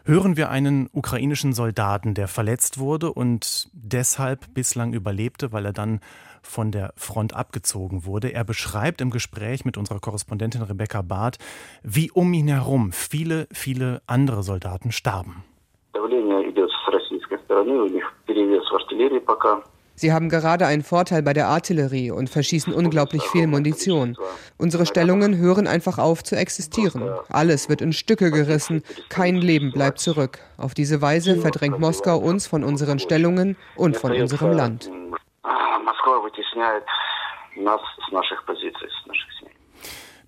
hören 0.05 0.37
wir 0.37 0.51
einen 0.51 0.89
ukrainischen 0.93 1.53
Soldaten, 1.53 2.15
der 2.15 2.29
verletzt 2.29 2.79
wurde 2.79 3.13
und 3.13 3.69
deshalb 3.73 4.53
bislang 4.55 4.93
überlebte, 4.93 5.53
weil 5.53 5.67
er 5.67 5.73
dann 5.73 6.01
von 6.43 6.73
der 6.73 6.93
Front 6.97 7.35
abgezogen 7.35 8.05
wurde. 8.05 8.33
Er 8.33 8.45
beschreibt 8.45 9.01
im 9.01 9.11
Gespräch 9.11 9.65
mit 9.65 9.77
unserer 9.77 10.01
Korrespondentin 10.01 10.63
Rebecca 10.63 11.03
Barth, 11.03 11.39
wie 11.83 12.11
um 12.11 12.33
ihn 12.35 12.49
herum 12.49 12.93
viele, 12.93 13.47
viele 13.53 14.03
andere 14.07 14.43
Soldaten 14.43 14.93
starben. 14.93 15.45
Sie 20.03 20.13
haben 20.13 20.29
gerade 20.29 20.67
einen 20.67 20.83
Vorteil 20.83 21.23
bei 21.23 21.33
der 21.33 21.47
Artillerie 21.47 22.11
und 22.11 22.29
verschießen 22.29 22.75
unglaublich 22.75 23.23
viel 23.29 23.47
Munition. 23.47 24.17
Unsere 24.59 24.85
Stellungen 24.85 25.37
hören 25.37 25.69
einfach 25.69 25.99
auf 25.99 26.25
zu 26.25 26.35
existieren. 26.35 27.09
Alles 27.29 27.69
wird 27.69 27.83
in 27.83 27.93
Stücke 27.93 28.33
gerissen, 28.33 28.83
kein 29.09 29.37
Leben 29.37 29.71
bleibt 29.71 30.01
zurück. 30.01 30.41
Auf 30.57 30.75
diese 30.75 31.01
Weise 31.03 31.37
verdrängt 31.37 31.79
Moskau 31.79 32.19
uns 32.19 32.49
von 32.49 32.65
unseren 32.65 32.99
Stellungen 32.99 33.57
und 33.77 33.97
von 33.97 34.11
unserem 34.11 34.51
Land. 34.51 34.91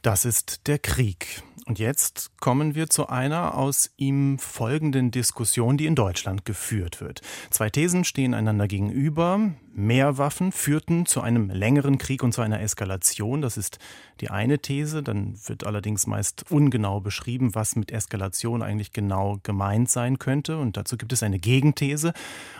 Das 0.02 0.24
ist 0.24 0.68
der 0.68 0.78
Krieg. 0.78 1.42
Und 1.66 1.78
jetzt 1.78 2.30
kommen 2.40 2.74
wir 2.74 2.88
zu 2.90 3.08
einer 3.08 3.56
aus 3.56 3.90
ihm 3.96 4.38
folgenden 4.38 5.10
Diskussion, 5.10 5.78
die 5.78 5.86
in 5.86 5.94
Deutschland 5.94 6.44
geführt 6.44 7.00
wird. 7.00 7.22
Zwei 7.50 7.70
Thesen 7.70 8.04
stehen 8.04 8.34
einander 8.34 8.68
gegenüber. 8.68 9.40
Mehr 9.76 10.18
Waffen 10.18 10.52
führten 10.52 11.04
zu 11.04 11.20
einem 11.20 11.50
längeren 11.50 11.98
Krieg 11.98 12.22
und 12.22 12.32
zu 12.32 12.42
einer 12.42 12.60
Eskalation. 12.60 13.42
Das 13.42 13.56
ist 13.56 13.80
die 14.20 14.30
eine 14.30 14.60
These. 14.60 15.02
Dann 15.02 15.36
wird 15.46 15.66
allerdings 15.66 16.06
meist 16.06 16.44
ungenau 16.48 17.00
beschrieben, 17.00 17.56
was 17.56 17.74
mit 17.74 17.90
Eskalation 17.90 18.62
eigentlich 18.62 18.92
genau 18.92 19.40
gemeint 19.42 19.90
sein 19.90 20.20
könnte. 20.20 20.58
Und 20.58 20.76
dazu 20.76 20.96
gibt 20.96 21.12
es 21.12 21.24
eine 21.24 21.40
Gegenthese. 21.40 22.12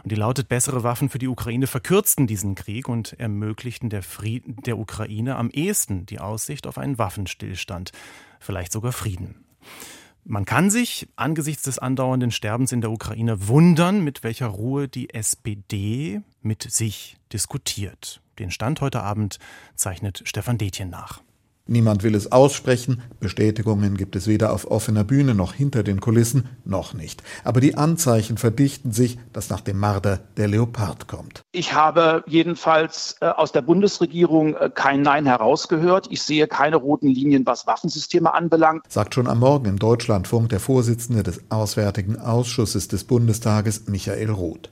Und 0.03 0.11
die 0.11 0.17
lautet, 0.17 0.49
bessere 0.49 0.83
Waffen 0.83 1.09
für 1.09 1.21
die 1.21 1.29
Ukraine 1.29 1.69
verkürzten 1.69 2.27
diesen 2.27 2.57
Krieg 2.57 2.89
und 2.89 3.13
ermöglichten 3.21 3.91
der, 3.91 4.03
Frieden, 4.03 4.57
der 4.67 4.77
Ukraine 4.77 5.37
am 5.37 5.51
ehesten 5.51 6.07
die 6.07 6.19
Aussicht 6.19 6.67
auf 6.67 6.79
einen 6.79 6.99
Waffenstillstand 6.99 7.93
vielleicht 8.41 8.73
sogar 8.73 8.91
Frieden. 8.91 9.37
Man 10.27 10.47
kann 10.47 10.71
sich 10.71 11.07
angesichts 11.17 11.65
des 11.65 11.79
andauernden 11.79 12.31
Sterbens 12.31 12.73
in 12.73 12.81
der 12.81 12.91
Ukraine 12.91 13.47
wundern, 13.47 14.03
mit 14.03 14.23
welcher 14.23 14.47
Ruhe 14.47 14.89
die 14.89 15.13
SPD 15.13 16.23
mit 16.41 16.63
sich 16.63 17.19
diskutiert. 17.33 18.23
Den 18.39 18.51
Stand 18.51 18.81
heute 18.81 19.03
Abend 19.03 19.39
zeichnet 19.75 20.23
Stefan 20.25 20.57
Detjen 20.57 20.89
nach. 20.89 21.21
Niemand 21.67 22.03
will 22.03 22.15
es 22.15 22.31
aussprechen, 22.31 23.01
Bestätigungen 23.21 23.97
gibt 23.97 24.17
es 24.17 24.27
weder 24.27 24.53
auf 24.53 24.71
offener 24.71 25.03
Bühne 25.03 25.35
noch 25.35 25.55
hinter 25.55 25.83
den 25.83 25.99
Kulissen, 25.99 26.47
noch 26.67 26.93
nicht. 26.93 27.23
Aber 27.43 27.63
die 27.63 27.75
Anzeichen 27.75 28.37
verdichten 28.37 28.93
sich, 28.93 29.19
dass 29.33 29.49
nach 29.49 29.63
dem 29.63 29.79
Marder 29.79 30.21
der 30.37 30.47
Leopard 30.47 31.09
kommt. 31.09 31.41
Ich 31.53 31.73
habe 31.73 32.23
jedenfalls 32.27 33.17
äh, 33.23 33.29
aus 33.29 33.53
der 33.53 33.63
Bundesregierung 33.63 34.55
äh, 34.57 34.71
kein 34.75 35.01
Nein 35.01 35.25
herausgehört. 35.25 36.09
Ich 36.11 36.23
sehe 36.23 36.49
keine 36.49 36.77
roten 36.77 37.09
Linien, 37.09 37.47
was 37.47 37.67
Waffensysteme 37.67 38.35
anbelangt. 38.35 38.85
Sagt 38.91 39.15
schon 39.15 39.27
am 39.27 39.39
Morgen 39.39 39.65
im 39.65 39.79
Deutschlandfunk 39.79 40.51
der 40.51 40.61
Vorsitzende 40.61 41.23
des 41.23 41.41
Auswärtigen 41.49 42.19
Ausschusses 42.19 42.89
des 42.89 43.05
Bundestages, 43.05 43.87
Michael 43.87 44.31
Roth. 44.31 44.69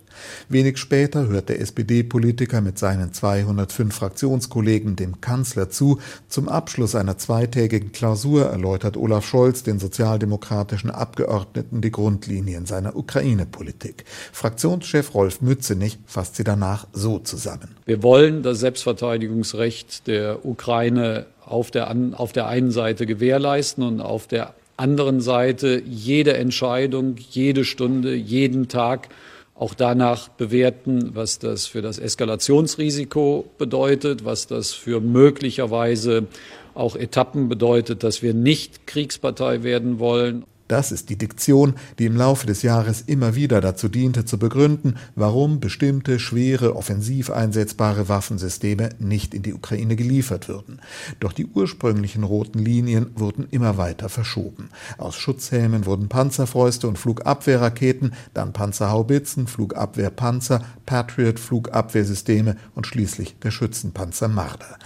Wenig 0.49 0.79
später 0.79 1.29
hört 1.29 1.49
der 1.49 1.61
SPD-Politiker 1.61 2.61
mit 2.61 2.79
seinen 2.79 3.13
205 3.13 3.95
Fraktionskollegen 3.95 4.97
dem 4.97 5.21
Kanzler 5.21 5.71
zu. 5.71 6.01
Zum 6.29 6.49
Abschluss 6.49 6.95
einer 6.95 7.19
zweitägigen 7.19 7.93
Klausur 7.93 8.47
erläutert 8.47 8.97
Olaf 8.97 9.27
Scholz 9.27 9.63
den 9.63 9.79
sozialdemokratischen 9.79 10.91
Abgeordneten 10.91 11.81
die 11.81 11.91
Grundlinien 11.91 12.67
seiner 12.67 12.97
Ukraine-Politik. 12.97 14.05
Fraktionschef 14.33 15.15
Rolf 15.15 15.41
Mützenich 15.41 15.99
fasst 16.07 16.37
sie 16.37 16.45
danach 16.45 16.87
so 16.93 17.19
zusammen. 17.19 17.77
Wir 17.85 18.03
wollen 18.03 18.43
das 18.43 18.61
Selbstverteidigungsrecht 18.61 20.07
der 20.07 20.45
Ukraine 20.45 21.27
auf 21.45 21.71
der, 21.71 21.95
auf 22.15 22.33
der 22.33 22.47
einen 22.47 22.71
Seite 22.71 23.07
gewährleisten 23.07 23.85
und 23.85 24.01
auf 24.01 24.27
der 24.27 24.55
anderen 24.77 25.21
Seite 25.21 25.83
jede 25.85 26.37
Entscheidung, 26.37 27.17
jede 27.17 27.65
Stunde, 27.65 28.15
jeden 28.15 28.69
Tag 28.69 29.09
auch 29.55 29.75
danach 29.75 30.29
bewerten, 30.29 31.15
was 31.15 31.39
das 31.39 31.67
für 31.67 31.83
das 31.83 31.99
Eskalationsrisiko 31.99 33.45
bedeutet, 33.59 34.25
was 34.25 34.47
das 34.47 34.73
für 34.73 35.01
möglicherweise 35.01 36.27
auch 36.75 36.97
Etappen 36.97 37.49
bedeutet, 37.49 38.03
dass 38.03 38.23
wir 38.23 38.35
nicht 38.35 38.87
Kriegspartei 38.87 39.63
werden 39.63 39.99
wollen. 39.99 40.45
Das 40.69 40.93
ist 40.93 41.11
die 41.11 41.19
Diktion, 41.19 41.75
die 41.99 42.07
im 42.07 42.17
Laufe 42.17 42.47
des 42.47 42.63
Jahres 42.63 43.03
immer 43.03 43.35
wieder 43.35 43.61
dazu 43.61 43.89
diente, 43.89 44.25
zu 44.25 44.39
begründen, 44.39 44.97
warum 45.15 45.61
bestimmte 45.61 46.19
schwere, 46.19 46.77
offensiv 46.77 47.31
einsetzbare 47.31 48.09
Waffensysteme 48.09 48.91
nicht 48.99 49.35
in 49.35 49.43
die 49.43 49.55
Ukraine 49.55 49.97
geliefert 49.97 50.49
würden. 50.49 50.81
Doch 51.21 51.33
die 51.33 51.47
ursprünglichen 51.47 52.25
roten 52.25 52.59
Linien 52.59 53.11
wurden 53.15 53.47
immer 53.51 53.77
weiter 53.77 54.09
verschoben. 54.09 54.71
Aus 54.99 55.17
Schutzhelmen 55.17 55.87
wurden 55.87 56.09
Panzerfäuste 56.09 56.89
und 56.89 56.99
Flugabwehrraketen, 56.99 58.15
dann 58.35 58.53
Panzerhaubitzen, 58.53 59.47
Flugabwehrpanzer, 59.47 60.65
Patriot, 60.87 61.39
Flugabwehrsysteme 61.39 62.57
und 62.75 62.87
schließlich 62.87 63.39
der 63.41 63.51
Schützenpanzer 63.51 64.29
Marder. 64.29 64.79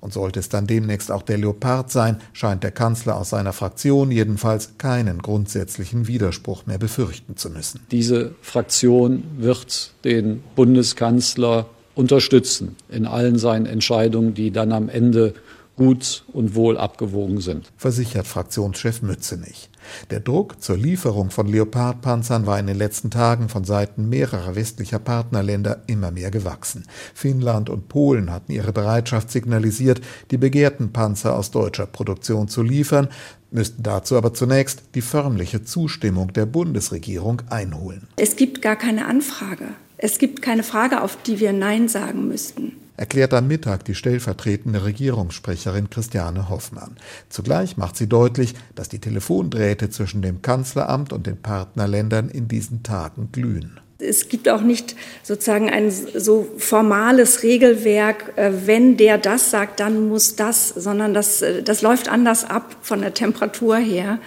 Und 0.00 0.12
sollte 0.12 0.40
es 0.40 0.48
dann 0.48 0.66
demnächst 0.66 1.12
auch 1.12 1.22
der 1.22 1.36
Leopard 1.36 1.90
sein, 1.90 2.18
scheint 2.32 2.62
der 2.62 2.70
Kanzler 2.70 3.16
aus 3.16 3.30
seiner 3.30 3.52
Fraktion 3.52 4.10
jedenfalls 4.10 4.78
keinen 4.78 5.20
grundsätzlichen 5.20 6.08
Widerspruch 6.08 6.66
mehr 6.66 6.78
befürchten 6.78 7.36
zu 7.36 7.50
müssen. 7.50 7.80
Diese 7.90 8.34
Fraktion 8.40 9.24
wird 9.36 9.92
den 10.04 10.42
Bundeskanzler 10.56 11.66
unterstützen 11.94 12.76
in 12.88 13.06
allen 13.06 13.38
seinen 13.38 13.66
Entscheidungen, 13.66 14.32
die 14.32 14.50
dann 14.50 14.72
am 14.72 14.88
Ende 14.88 15.34
gut 15.80 16.24
und 16.34 16.54
wohl 16.54 16.76
abgewogen 16.76 17.40
sind. 17.40 17.72
Versichert 17.78 18.26
Fraktionschef 18.26 19.00
Mützenich. 19.00 19.70
Der 20.10 20.20
Druck 20.20 20.60
zur 20.60 20.76
Lieferung 20.76 21.30
von 21.30 21.48
Leopardpanzern 21.48 22.44
war 22.44 22.58
in 22.58 22.66
den 22.66 22.76
letzten 22.76 23.10
Tagen 23.10 23.48
von 23.48 23.64
Seiten 23.64 24.10
mehrerer 24.10 24.56
westlicher 24.56 24.98
Partnerländer 24.98 25.82
immer 25.86 26.10
mehr 26.10 26.30
gewachsen. 26.30 26.84
Finnland 27.14 27.70
und 27.70 27.88
Polen 27.88 28.30
hatten 28.30 28.52
ihre 28.52 28.74
Bereitschaft 28.74 29.30
signalisiert, 29.30 30.02
die 30.30 30.36
begehrten 30.36 30.92
Panzer 30.92 31.34
aus 31.34 31.50
deutscher 31.50 31.86
Produktion 31.86 32.46
zu 32.48 32.62
liefern, 32.62 33.08
müssten 33.50 33.82
dazu 33.82 34.18
aber 34.18 34.34
zunächst 34.34 34.82
die 34.94 35.00
förmliche 35.00 35.64
Zustimmung 35.64 36.34
der 36.34 36.44
Bundesregierung 36.44 37.40
einholen. 37.48 38.06
Es 38.16 38.36
gibt 38.36 38.60
gar 38.60 38.76
keine 38.76 39.06
Anfrage. 39.06 39.68
Es 39.96 40.18
gibt 40.18 40.42
keine 40.42 40.62
Frage, 40.62 41.00
auf 41.00 41.16
die 41.22 41.40
wir 41.40 41.54
Nein 41.54 41.88
sagen 41.88 42.28
müssten 42.28 42.72
erklärt 43.00 43.32
am 43.32 43.48
Mittag 43.48 43.86
die 43.86 43.94
stellvertretende 43.94 44.84
Regierungssprecherin 44.84 45.88
Christiane 45.88 46.50
Hoffmann. 46.50 46.96
Zugleich 47.30 47.78
macht 47.78 47.96
sie 47.96 48.06
deutlich, 48.06 48.54
dass 48.74 48.90
die 48.90 48.98
Telefondrähte 48.98 49.88
zwischen 49.88 50.20
dem 50.20 50.42
Kanzleramt 50.42 51.14
und 51.14 51.26
den 51.26 51.40
Partnerländern 51.40 52.28
in 52.28 52.46
diesen 52.46 52.82
Tagen 52.82 53.30
glühen 53.32 53.80
es 54.02 54.30
gibt 54.30 54.48
auch 54.48 54.62
nicht 54.62 54.96
sozusagen 55.22 55.68
ein 55.68 55.90
so 55.90 56.48
formales 56.56 57.42
Regelwerk, 57.42 58.32
äh, 58.36 58.50
wenn 58.64 58.96
der 58.96 59.18
das 59.18 59.50
sagt, 59.50 59.78
dann 59.78 60.08
muss 60.08 60.36
das, 60.36 60.68
sondern 60.68 61.12
das, 61.12 61.42
äh, 61.42 61.62
das 61.62 61.82
läuft 61.82 62.08
anders 62.08 62.48
ab 62.48 62.76
von 62.80 63.02
der 63.02 63.12
Temperatur 63.12 63.76
her. 63.76 64.18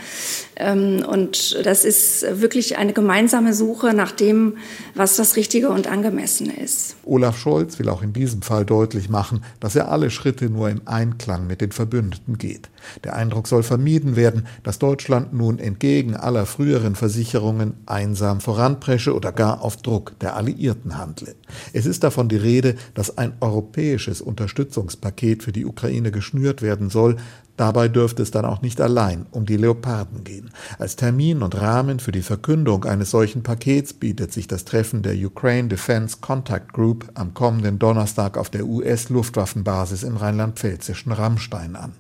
Ähm, 0.55 1.05
und 1.07 1.65
das 1.65 1.86
ist 1.86 2.25
wirklich 2.41 2.77
eine 2.77 2.93
gemeinsame 2.93 3.53
Suche 3.53 3.93
nach 3.93 4.12
dem, 4.12 4.57
was 4.95 5.15
das 5.15 5.36
Richtige 5.36 5.69
und 5.69 5.88
Angemessene 5.88 6.53
ist. 6.53 6.95
Olaf 7.03 7.38
Scholz 7.38 7.79
will 7.79 7.89
auch 7.89 8.01
in 8.01 8.13
diesem 8.13 8.41
Fall 8.41 8.65
deutlich 8.65 9.10
machen, 9.10 9.43
dass 9.60 9.75
er 9.75 9.91
alle 9.91 10.10
Schritte 10.10 10.50
nur 10.50 10.69
im 10.69 10.81
Einklang 10.86 11.48
mit 11.48 11.62
den 11.62 11.72
Verbündeten 11.72 12.38
geht. 12.38 12.69
Der 13.03 13.15
Eindruck 13.15 13.47
soll 13.47 13.63
vermieden 13.63 14.15
werden, 14.15 14.47
dass 14.63 14.79
Deutschland 14.79 15.33
nun 15.33 15.59
entgegen 15.59 16.15
aller 16.15 16.45
früheren 16.45 16.95
Versicherungen 16.95 17.73
einsam 17.85 18.41
voranpresche 18.41 19.15
oder 19.15 19.31
gar 19.31 19.61
auf 19.61 19.77
Druck 19.77 20.17
der 20.19 20.35
Alliierten 20.35 20.97
handle. 20.97 21.35
Es 21.73 21.85
ist 21.85 22.03
davon 22.03 22.29
die 22.29 22.37
Rede, 22.37 22.75
dass 22.93 23.17
ein 23.17 23.33
europäisches 23.39 24.21
Unterstützungspaket 24.21 25.43
für 25.43 25.51
die 25.51 25.65
Ukraine 25.65 26.11
geschnürt 26.11 26.61
werden 26.61 26.89
soll. 26.89 27.17
Dabei 27.55 27.87
dürfte 27.87 28.23
es 28.23 28.31
dann 28.31 28.45
auch 28.45 28.63
nicht 28.63 28.81
allein 28.81 29.27
um 29.29 29.45
die 29.45 29.57
Leoparden 29.57 30.23
gehen. 30.23 30.49
Als 30.79 30.95
Termin 30.95 31.43
und 31.43 31.59
Rahmen 31.59 31.99
für 31.99 32.11
die 32.11 32.23
Verkündung 32.23 32.85
eines 32.85 33.11
solchen 33.11 33.43
Pakets 33.43 33.93
bietet 33.93 34.33
sich 34.33 34.47
das 34.47 34.65
Treffen 34.65 35.03
der 35.03 35.15
Ukraine 35.15 35.67
Defense 35.67 36.17
Contact 36.19 36.73
Group 36.73 37.11
am 37.13 37.35
kommenden 37.35 37.77
Donnerstag 37.77 38.37
auf 38.37 38.49
der 38.49 38.65
US-Luftwaffenbasis 38.65 40.01
im 40.01 40.17
rheinland-pfälzischen 40.17 41.11
Rammstein 41.11 41.75
an. 41.75 41.93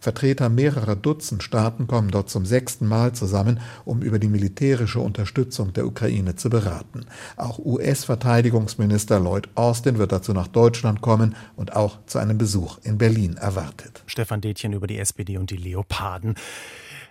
Vertreter 0.00 0.48
mehrerer 0.48 0.96
Dutzend 0.96 1.42
Staaten 1.42 1.86
kommen 1.86 2.10
dort 2.10 2.30
zum 2.30 2.46
sechsten 2.46 2.86
Mal 2.86 3.12
zusammen, 3.12 3.60
um 3.84 4.02
über 4.02 4.18
die 4.18 4.28
militärische 4.28 5.00
Unterstützung 5.00 5.72
der 5.72 5.86
Ukraine 5.86 6.36
zu 6.36 6.50
beraten. 6.50 7.06
Auch 7.36 7.58
US-Verteidigungsminister 7.58 9.20
Lloyd 9.20 9.48
Austin 9.54 9.98
wird 9.98 10.12
dazu 10.12 10.32
nach 10.32 10.48
Deutschland 10.48 11.00
kommen 11.00 11.36
und 11.56 11.74
auch 11.76 11.98
zu 12.06 12.18
einem 12.18 12.38
Besuch 12.38 12.78
in 12.82 12.98
Berlin 12.98 13.36
erwartet. 13.36 14.02
Stefan 14.06 14.40
Detjen 14.40 14.72
über 14.72 14.86
die 14.86 14.98
SPD 14.98 15.38
und 15.38 15.50
die 15.50 15.56
Leoparden. 15.56 16.34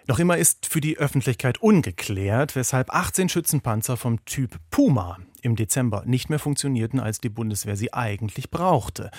Noch 0.07 0.19
immer 0.19 0.37
ist 0.37 0.67
für 0.67 0.81
die 0.81 0.99
Öffentlichkeit 0.99 1.57
ungeklärt, 1.59 2.55
weshalb 2.55 2.93
18 2.93 3.27
Schützenpanzer 3.27 3.97
vom 3.97 4.23
Typ 4.25 4.59
Puma 4.69 5.17
im 5.41 5.55
Dezember 5.55 6.03
nicht 6.05 6.29
mehr 6.29 6.37
funktionierten, 6.37 6.99
als 6.99 7.19
die 7.19 7.29
Bundeswehr 7.29 7.75
sie 7.75 7.91
eigentlich 7.91 8.51
brauchte. 8.51 9.09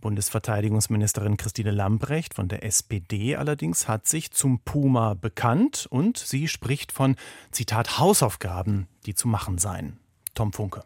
Bundesverteidigungsministerin 0.00 1.36
Christine 1.36 1.70
Lambrecht 1.70 2.34
von 2.34 2.48
der 2.48 2.64
SPD 2.64 3.36
allerdings 3.36 3.88
hat 3.88 4.06
sich 4.06 4.30
zum 4.30 4.60
Puma 4.60 5.14
bekannt 5.14 5.86
und 5.90 6.18
sie 6.18 6.48
spricht 6.48 6.92
von, 6.92 7.16
Zitat, 7.50 7.98
Hausaufgaben, 7.98 8.88
die 9.06 9.14
zu 9.14 9.28
machen 9.28 9.58
seien. 9.58 9.98
Tom 10.34 10.52
Funke. 10.52 10.82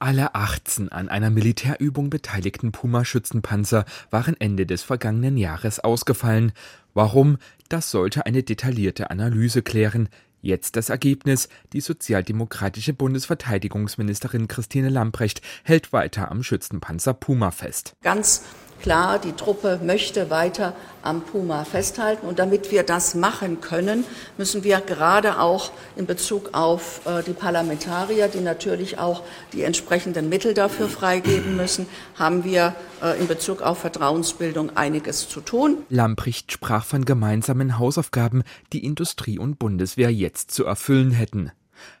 Alle 0.00 0.34
18 0.36 0.90
an 0.90 1.08
einer 1.08 1.30
Militärübung 1.30 2.08
beteiligten 2.08 2.70
Puma-Schützenpanzer 2.70 3.84
waren 4.10 4.40
Ende 4.40 4.64
des 4.64 4.84
vergangenen 4.84 5.36
Jahres 5.36 5.80
ausgefallen. 5.80 6.52
Warum? 6.94 7.38
Das 7.68 7.90
sollte 7.90 8.24
eine 8.24 8.44
detaillierte 8.44 9.10
Analyse 9.10 9.62
klären. 9.62 10.08
Jetzt 10.40 10.76
das 10.76 10.88
Ergebnis. 10.88 11.48
Die 11.72 11.80
sozialdemokratische 11.80 12.92
Bundesverteidigungsministerin 12.92 14.48
Christine 14.48 14.88
Lamprecht 14.88 15.42
hält 15.64 15.92
weiter 15.92 16.30
am 16.30 16.42
Schützenpanzer 16.42 17.14
Puma 17.14 17.50
fest. 17.50 17.94
Ganz 18.02 18.44
klar, 18.82 19.18
die 19.18 19.32
Truppe 19.32 19.80
möchte 19.82 20.30
weiter 20.30 20.74
am 21.02 21.22
Puma 21.22 21.64
festhalten. 21.64 22.26
Und 22.26 22.38
damit 22.38 22.70
wir 22.70 22.82
das 22.82 23.14
machen 23.14 23.60
können, 23.60 24.04
müssen 24.36 24.64
wir 24.64 24.80
gerade 24.80 25.40
auch 25.40 25.70
in 25.96 26.06
Bezug 26.06 26.50
auf 26.52 27.00
äh, 27.06 27.22
die 27.22 27.32
Parlamentarier, 27.32 28.28
die 28.28 28.40
natürlich 28.40 28.98
auch 28.98 29.22
die 29.52 29.62
entsprechenden 29.62 30.28
Mittel 30.28 30.54
dafür 30.54 30.88
freigeben 30.88 31.56
müssen, 31.56 31.86
haben 32.16 32.44
wir 32.44 32.74
äh, 33.02 33.18
in 33.18 33.26
Bezug 33.26 33.62
auf 33.62 33.78
Vertrauensbildung 33.78 34.76
einiges 34.76 35.28
zu 35.28 35.40
tun. 35.40 35.78
Lamprecht 35.88 36.52
sprach 36.52 36.84
von 36.84 37.04
gemeinsamen 37.04 37.78
Hausaufgaben, 37.78 38.42
die 38.72 38.84
Industrie 38.84 39.38
und 39.38 39.58
Bundeswehr 39.58 40.12
jetzt 40.12 40.50
zu 40.50 40.64
erfüllen 40.64 41.12
hätten. 41.12 41.52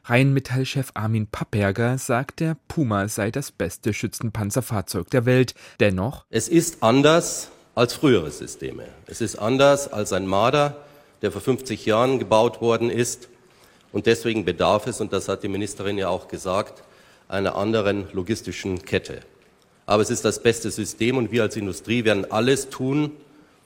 Rheinmetall-Chef 0.04 0.90
Armin 0.94 1.26
Papperger 1.26 1.98
sagt, 1.98 2.40
der 2.40 2.56
Puma 2.68 3.08
sei 3.08 3.30
das 3.30 3.52
beste 3.52 3.92
Schützenpanzerfahrzeug 3.92 5.10
der 5.10 5.26
Welt. 5.26 5.54
Dennoch. 5.80 6.24
Es 6.30 6.48
ist 6.48 6.82
anders 6.82 7.50
als 7.74 7.94
frühere 7.94 8.30
Systeme. 8.30 8.84
Es 9.06 9.20
ist 9.20 9.36
anders 9.36 9.92
als 9.92 10.12
ein 10.12 10.26
Marder, 10.26 10.76
der 11.22 11.32
vor 11.32 11.40
50 11.40 11.86
Jahren 11.86 12.18
gebaut 12.18 12.60
worden 12.60 12.90
ist. 12.90 13.28
Und 13.92 14.06
deswegen 14.06 14.44
bedarf 14.44 14.86
es, 14.86 15.00
und 15.00 15.12
das 15.12 15.28
hat 15.28 15.42
die 15.42 15.48
Ministerin 15.48 15.96
ja 15.98 16.08
auch 16.08 16.28
gesagt, 16.28 16.82
einer 17.28 17.56
anderen 17.56 18.08
logistischen 18.12 18.82
Kette. 18.82 19.20
Aber 19.86 20.02
es 20.02 20.10
ist 20.10 20.24
das 20.24 20.42
beste 20.42 20.70
System 20.70 21.16
und 21.16 21.32
wir 21.32 21.42
als 21.42 21.56
Industrie 21.56 22.04
werden 22.04 22.30
alles 22.30 22.68
tun, 22.68 23.12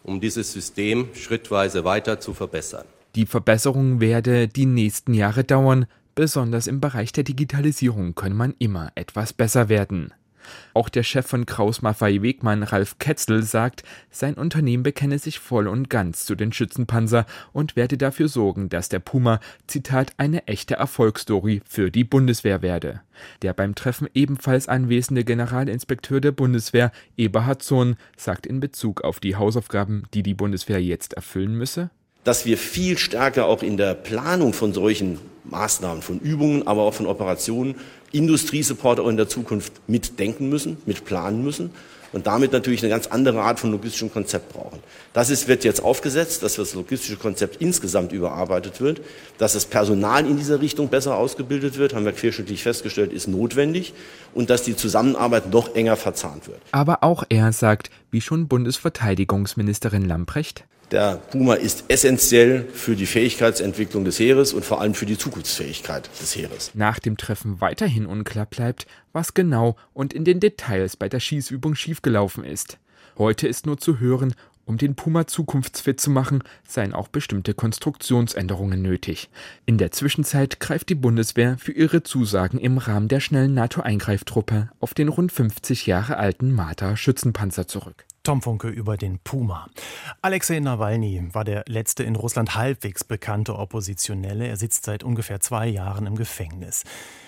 um 0.04 0.20
dieses 0.20 0.52
System 0.52 1.08
schrittweise 1.14 1.84
weiter 1.84 2.20
zu 2.20 2.34
verbessern. 2.34 2.84
Die 3.14 3.26
Verbesserung 3.26 4.00
werde 4.00 4.48
die 4.48 4.66
nächsten 4.66 5.14
Jahre 5.14 5.44
dauern, 5.44 5.86
Besonders 6.14 6.66
im 6.66 6.80
Bereich 6.80 7.12
der 7.12 7.24
Digitalisierung 7.24 8.14
könne 8.14 8.34
man 8.34 8.54
immer 8.58 8.92
etwas 8.94 9.32
besser 9.32 9.70
werden. 9.70 10.12
Auch 10.74 10.88
der 10.88 11.02
Chef 11.02 11.26
von 11.26 11.46
Kraus 11.46 11.82
Maffei 11.82 12.20
Wegmann, 12.20 12.62
Ralf 12.62 12.98
Ketzel, 12.98 13.42
sagt, 13.42 13.82
sein 14.10 14.34
Unternehmen 14.34 14.82
bekenne 14.82 15.18
sich 15.18 15.38
voll 15.38 15.68
und 15.68 15.88
ganz 15.88 16.24
zu 16.24 16.34
den 16.34 16.52
Schützenpanzer 16.52 17.26
und 17.52 17.76
werde 17.76 17.96
dafür 17.96 18.28
sorgen, 18.28 18.68
dass 18.68 18.88
der 18.88 18.98
Puma, 18.98 19.40
Zitat, 19.66 20.12
eine 20.16 20.46
echte 20.48 20.74
Erfolgsstory 20.74 21.62
für 21.64 21.90
die 21.90 22.04
Bundeswehr 22.04 22.60
werde. 22.60 23.00
Der 23.42 23.52
beim 23.52 23.74
Treffen 23.74 24.08
ebenfalls 24.14 24.68
anwesende 24.68 25.24
Generalinspekteur 25.24 26.20
der 26.20 26.32
Bundeswehr, 26.32 26.92
Eberhard 27.16 27.62
Sohn, 27.62 27.96
sagt 28.16 28.46
in 28.46 28.60
Bezug 28.60 29.02
auf 29.02 29.20
die 29.20 29.36
Hausaufgaben, 29.36 30.04
die 30.12 30.22
die 30.22 30.34
Bundeswehr 30.34 30.82
jetzt 30.82 31.14
erfüllen 31.14 31.56
müsse, 31.56 31.90
dass 32.24 32.46
wir 32.46 32.58
viel 32.58 32.98
stärker 32.98 33.46
auch 33.46 33.62
in 33.62 33.76
der 33.76 33.94
Planung 33.94 34.52
von 34.52 34.72
solchen 34.72 35.18
Maßnahmen, 35.44 36.02
von 36.02 36.20
Übungen, 36.20 36.66
aber 36.66 36.82
auch 36.82 36.94
von 36.94 37.06
Operationen 37.06 37.74
Industriesupport 38.12 39.00
auch 39.00 39.08
in 39.08 39.16
der 39.16 39.28
Zukunft 39.28 39.72
mitdenken 39.88 40.48
müssen, 40.48 40.76
mitplanen 40.86 41.42
müssen 41.42 41.70
und 42.12 42.26
damit 42.26 42.52
natürlich 42.52 42.82
eine 42.82 42.90
ganz 42.90 43.06
andere 43.06 43.40
Art 43.40 43.58
von 43.58 43.72
logistischem 43.72 44.12
Konzept 44.12 44.52
brauchen. 44.52 44.78
Das 45.12 45.30
ist, 45.30 45.48
wird 45.48 45.64
jetzt 45.64 45.82
aufgesetzt, 45.82 46.42
dass 46.42 46.56
das 46.56 46.74
logistische 46.74 47.16
Konzept 47.16 47.56
insgesamt 47.60 48.12
überarbeitet 48.12 48.80
wird, 48.80 49.00
dass 49.38 49.54
das 49.54 49.64
Personal 49.64 50.26
in 50.26 50.36
dieser 50.36 50.60
Richtung 50.60 50.88
besser 50.88 51.16
ausgebildet 51.16 51.78
wird, 51.78 51.94
haben 51.94 52.04
wir 52.04 52.12
querschnittlich 52.12 52.62
festgestellt, 52.62 53.12
ist 53.12 53.28
notwendig 53.28 53.94
und 54.34 54.50
dass 54.50 54.62
die 54.62 54.76
Zusammenarbeit 54.76 55.50
noch 55.50 55.74
enger 55.74 55.96
verzahnt 55.96 56.46
wird. 56.48 56.60
Aber 56.72 57.02
auch 57.02 57.24
er 57.28 57.52
sagt, 57.52 57.90
wie 58.10 58.20
schon 58.20 58.46
Bundesverteidigungsministerin 58.46 60.04
Lamprecht, 60.04 60.64
der 60.92 61.16
Puma 61.16 61.54
ist 61.54 61.84
essentiell 61.88 62.68
für 62.72 62.94
die 62.94 63.06
Fähigkeitsentwicklung 63.06 64.04
des 64.04 64.18
Heeres 64.18 64.52
und 64.52 64.64
vor 64.64 64.80
allem 64.80 64.94
für 64.94 65.06
die 65.06 65.18
Zukunftsfähigkeit 65.18 66.08
des 66.20 66.36
Heeres. 66.36 66.70
Nach 66.74 66.98
dem 66.98 67.16
Treffen 67.16 67.60
weiterhin 67.60 68.06
unklar 68.06 68.46
bleibt, 68.46 68.86
was 69.12 69.34
genau 69.34 69.76
und 69.94 70.12
in 70.12 70.24
den 70.24 70.38
Details 70.38 70.96
bei 70.96 71.08
der 71.08 71.20
Schießübung 71.20 71.74
schiefgelaufen 71.74 72.44
ist. 72.44 72.78
Heute 73.18 73.48
ist 73.48 73.66
nur 73.66 73.78
zu 73.78 74.00
hören, 74.00 74.34
um 74.64 74.78
den 74.78 74.94
Puma 74.94 75.26
zukunftsfit 75.26 76.00
zu 76.00 76.10
machen, 76.10 76.42
seien 76.66 76.92
auch 76.92 77.08
bestimmte 77.08 77.52
Konstruktionsänderungen 77.52 78.80
nötig. 78.80 79.28
In 79.66 79.76
der 79.76 79.90
Zwischenzeit 79.90 80.60
greift 80.60 80.88
die 80.88 80.94
Bundeswehr 80.94 81.58
für 81.58 81.72
ihre 81.72 82.02
Zusagen 82.02 82.58
im 82.58 82.78
Rahmen 82.78 83.08
der 83.08 83.20
schnellen 83.20 83.54
NATO-Eingreiftruppe 83.54 84.70
auf 84.78 84.94
den 84.94 85.08
rund 85.08 85.32
50 85.32 85.86
Jahre 85.86 86.16
alten 86.16 86.52
Marder-Schützenpanzer 86.52 87.66
zurück. 87.66 88.04
Tom 88.22 88.40
Funke 88.40 88.68
über 88.68 88.96
den 88.96 89.18
Puma. 89.18 89.66
Alexei 90.20 90.60
Nawalny 90.60 91.22
war 91.32 91.42
der 91.42 91.64
letzte 91.66 92.04
in 92.04 92.14
Russland 92.14 92.54
halbwegs 92.54 93.02
bekannte 93.02 93.58
Oppositionelle. 93.58 94.46
Er 94.46 94.56
sitzt 94.56 94.84
seit 94.84 95.02
ungefähr 95.02 95.40
zwei 95.40 95.66
Jahren 95.66 96.06
im 96.06 96.14
Gefängnis. 96.14 96.84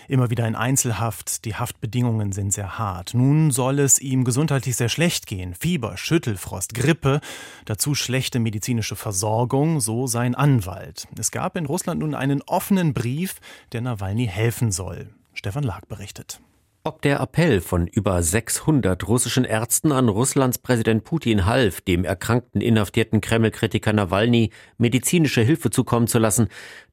Immer 0.06 0.30
wieder 0.30 0.46
in 0.46 0.54
Einzelhaft. 0.54 1.44
Die 1.46 1.56
Haftbedingungen 1.56 2.30
sind 2.30 2.52
sehr 2.52 2.78
hart. 2.78 3.12
Nun 3.12 3.50
soll 3.50 3.80
es 3.80 3.98
ihm 3.98 4.22
gesundheitlich 4.22 4.76
sehr 4.76 4.88
schlecht 4.88 5.26
gehen. 5.26 5.54
Fieber, 5.54 5.96
Schüttelfrost, 5.96 6.74
Grippe, 6.74 7.20
dazu 7.64 7.96
schlechte 7.96 8.38
medizinische 8.38 8.94
Versorgung, 8.94 9.80
so 9.80 10.06
sein 10.06 10.36
Anwalt. 10.36 11.08
Es 11.18 11.32
gab 11.32 11.56
in 11.56 11.66
Russland 11.66 12.00
nun 12.00 12.14
einen 12.14 12.40
offenen 12.42 12.94
Brief, 12.94 13.40
der 13.72 13.80
Nawalny 13.80 14.28
helfen 14.28 14.70
soll. 14.70 15.08
Stefan 15.32 15.64
Lag 15.64 15.86
berichtet. 15.86 16.40
Ob 16.86 17.00
der 17.00 17.18
Appell 17.20 17.62
von 17.62 17.86
über 17.86 18.22
600 18.22 19.08
russischen 19.08 19.46
Ärzten 19.46 19.90
an 19.90 20.10
Russlands 20.10 20.58
Präsident 20.58 21.02
Putin 21.02 21.46
half, 21.46 21.80
dem 21.80 22.04
erkrankten 22.04 22.60
inhaftierten 22.60 23.22
Kreml-Kritiker 23.22 23.94
Nawalny 23.94 24.50
medizinische 24.76 25.40
Hilfe 25.40 25.70
zukommen 25.70 26.08
zu 26.08 26.18
lassen, 26.18 26.48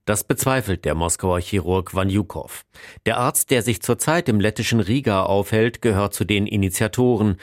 das 0.06 0.24
bezweifelt 0.24 0.86
der 0.86 0.96
Moskauer 0.96 1.42
Chirurg 1.42 1.94
Vanjukow. 1.94 2.64
Der 3.06 3.18
Arzt, 3.18 3.52
der 3.52 3.64
sich 3.64 3.82
zurzeit 3.82 4.30
im 4.30 4.40
lettischen 4.40 4.80
Riga 4.80 5.24
aufhält, 5.24 5.82
gehört 5.82 6.14
zu 6.14 6.24
den 6.24 6.48
Initiatoren. 6.48 7.36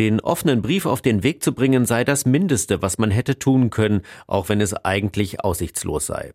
Den 0.00 0.18
offenen 0.18 0.60
Brief 0.60 0.86
auf 0.86 1.02
den 1.02 1.22
Weg 1.22 1.44
zu 1.44 1.54
bringen 1.54 1.86
sei 1.86 2.02
das 2.02 2.26
Mindeste, 2.26 2.82
was 2.82 2.98
man 2.98 3.12
hätte 3.12 3.38
tun 3.38 3.70
können, 3.70 4.02
auch 4.26 4.48
wenn 4.48 4.60
es 4.60 4.74
eigentlich 4.74 5.44
aussichtslos 5.44 6.06
sei. 6.06 6.32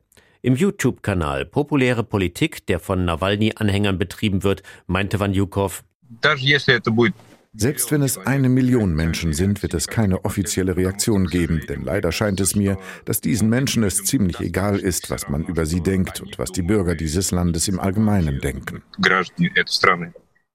Im 0.48 0.56
YouTube-Kanal 0.56 1.46
Populäre 1.46 2.06
Politik, 2.06 2.66
der 2.68 2.80
von 2.80 3.04
Nawalny-Anhängern 3.04 3.98
betrieben 3.98 4.44
wird, 4.44 4.64
meinte 4.86 5.20
Vanjukow, 5.20 5.84
selbst 7.54 7.92
wenn 7.92 8.02
es 8.02 8.18
eine 8.18 8.48
Million 8.48 8.96
Menschen 8.96 9.34
sind, 9.34 9.62
wird 9.62 9.74
es 9.74 9.90
keine 9.90 10.24
offizielle 10.24 10.78
Reaktion 10.78 11.28
geben, 11.28 11.66
denn 11.68 11.84
leider 11.84 12.14
scheint 12.14 12.40
es 12.40 12.56
mir, 12.56 12.78
dass 13.04 13.20
diesen 13.20 13.50
Menschen 13.50 13.84
es 13.84 14.06
ziemlich 14.06 14.40
egal 14.40 14.80
ist, 14.80 15.10
was 15.10 15.28
man 15.28 15.44
über 15.44 15.66
sie 15.66 15.82
denkt 15.82 16.22
und 16.22 16.40
was 16.40 16.54
die 16.54 16.62
Bürger 16.62 16.96
dieses 16.96 17.32
Landes 17.32 17.68
im 17.68 17.82
Allgemeinen 17.82 18.40
denken. 18.40 18.84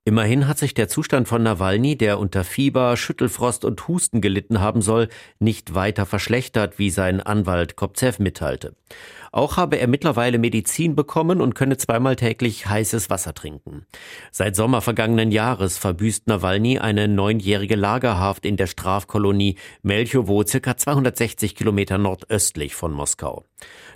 Immerhin 0.04 0.48
hat 0.48 0.58
sich 0.58 0.74
der 0.74 0.88
Zustand 0.88 1.28
von 1.28 1.44
Nawalny, 1.44 1.96
der 1.96 2.18
unter 2.18 2.42
Fieber, 2.42 2.96
Schüttelfrost 2.96 3.64
und 3.64 3.86
Husten 3.86 4.20
gelitten 4.20 4.60
haben 4.60 4.82
soll, 4.82 5.08
nicht 5.38 5.74
weiter 5.74 6.06
verschlechtert, 6.06 6.80
wie 6.80 6.90
sein 6.90 7.20
Anwalt 7.20 7.76
Kopzew 7.76 8.14
mitteilte. 8.18 8.74
Auch 9.34 9.56
habe 9.56 9.78
er 9.78 9.88
mittlerweile 9.88 10.38
Medizin 10.38 10.94
bekommen 10.94 11.40
und 11.40 11.54
könne 11.54 11.78
zweimal 11.78 12.16
täglich 12.16 12.66
heißes 12.66 13.08
Wasser 13.08 13.32
trinken. 13.32 13.86
Seit 14.30 14.54
Sommer 14.54 14.82
vergangenen 14.82 15.32
Jahres 15.32 15.78
verbüßt 15.78 16.26
Nawalny 16.26 16.78
eine 16.78 17.08
neunjährige 17.08 17.74
Lagerhaft 17.74 18.44
in 18.44 18.58
der 18.58 18.66
Strafkolonie 18.66 19.56
Melchowo, 19.82 20.44
circa 20.44 20.76
260 20.76 21.54
Kilometer 21.54 21.96
nordöstlich 21.96 22.74
von 22.74 22.92
Moskau. 22.92 23.46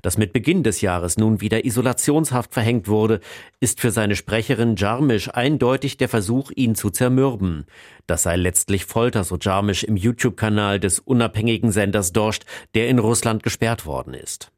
Dass 0.01 0.17
mit 0.17 0.33
Beginn 0.33 0.63
des 0.63 0.81
Jahres 0.81 1.19
nun 1.19 1.43
wieder 1.43 1.67
Isolationshaft 1.67 2.55
verhängt 2.55 2.89
wurde, 2.89 3.21
ist 3.61 3.83
für 3.83 3.91
seine 3.91 4.17
Sprecherin 4.17 4.77
Jarmisch 4.77 5.29
eindeutig 5.29 5.99
der 5.99 6.09
Versuch, 6.09 6.51
ihn 6.55 6.75
zu 6.75 6.89
zermürben. 6.89 7.67
Das 8.07 8.23
sei 8.23 8.37
letztlich 8.37 8.87
Folter, 8.87 9.23
so 9.23 9.37
Jarmisch 9.39 9.85
im 9.85 9.99
YouTube-Kanal 9.99 10.81
des 10.81 10.99
unabhängigen 10.99 11.73
Senders 11.73 12.13
Dorscht, 12.13 12.45
der 12.75 12.89
in 12.89 12.99
Russland 12.99 13.43
gesperrt 13.43 13.85
worden 13.85 14.15
ist. 14.15 14.51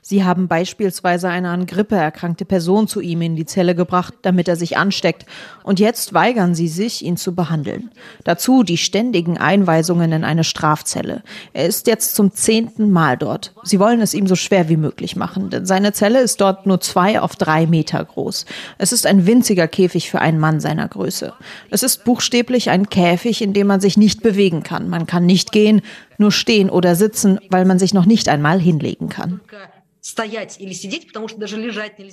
Sie 0.00 0.24
haben 0.24 0.48
beispielsweise 0.48 1.28
eine 1.28 1.50
an 1.50 1.66
Grippe 1.66 1.96
erkrankte 1.96 2.44
Person 2.44 2.88
zu 2.88 3.00
ihm 3.00 3.22
in 3.22 3.36
die 3.36 3.46
Zelle 3.46 3.74
gebracht, 3.74 4.14
damit 4.22 4.48
er 4.48 4.56
sich 4.56 4.76
ansteckt. 4.76 5.26
Und 5.64 5.80
jetzt 5.80 6.14
weigern 6.14 6.54
sie 6.54 6.68
sich, 6.68 7.04
ihn 7.04 7.16
zu 7.16 7.34
behandeln. 7.34 7.90
Dazu 8.24 8.62
die 8.62 8.76
ständigen 8.76 9.38
Einweisungen 9.38 10.12
in 10.12 10.24
eine 10.24 10.44
Strafzelle. 10.44 11.22
Er 11.52 11.66
ist 11.66 11.86
jetzt 11.86 12.14
zum 12.14 12.32
zehnten 12.32 12.90
Mal 12.90 13.16
dort. 13.16 13.52
Sie 13.64 13.80
wollen 13.80 14.00
es 14.00 14.14
ihm 14.14 14.26
so 14.26 14.36
schwer 14.36 14.68
wie 14.68 14.76
möglich 14.76 15.16
machen, 15.16 15.50
denn 15.50 15.66
seine 15.66 15.92
Zelle 15.92 16.20
ist 16.20 16.40
dort 16.40 16.66
nur 16.66 16.80
zwei 16.80 17.20
auf 17.20 17.36
drei 17.36 17.66
Meter 17.66 18.04
groß. 18.04 18.46
Es 18.78 18.92
ist 18.92 19.06
ein 19.06 19.26
winziger 19.26 19.68
Käfig 19.68 20.10
für 20.10 20.20
einen 20.20 20.38
Mann 20.38 20.60
seiner 20.60 20.88
Größe. 20.88 21.32
Es 21.70 21.82
ist 21.82 22.04
buchstäblich 22.04 22.70
ein 22.70 22.88
Käfig, 22.88 23.42
in 23.42 23.52
dem 23.52 23.66
man 23.66 23.80
sich 23.80 23.96
nicht 23.96 24.22
bewegen 24.22 24.62
kann. 24.62 24.88
Man 24.88 25.06
kann 25.06 25.26
nicht 25.26 25.52
gehen, 25.52 25.82
nur 26.18 26.32
stehen 26.32 26.70
oder 26.70 26.94
sitzen, 26.94 27.38
weil 27.50 27.64
man 27.64 27.78
sich 27.78 27.94
noch 27.94 28.06
nicht 28.06 28.28
einmal 28.28 28.60
hinlegen 28.60 29.08
kann. 29.08 29.40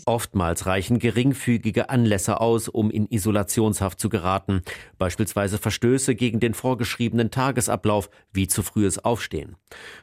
Oftmals 0.05 0.65
reichen 0.65 0.97
geringfügige 0.97 1.89
Anlässe 1.91 2.41
aus, 2.41 2.67
um 2.67 2.89
in 2.89 3.07
Isolationshaft 3.07 3.99
zu 3.99 4.09
geraten, 4.09 4.63
beispielsweise 4.97 5.59
Verstöße 5.59 6.15
gegen 6.15 6.39
den 6.39 6.55
vorgeschriebenen 6.55 7.29
Tagesablauf 7.29 8.09
wie 8.31 8.47
zu 8.47 8.63
frühes 8.63 8.97
Aufstehen. 8.97 9.57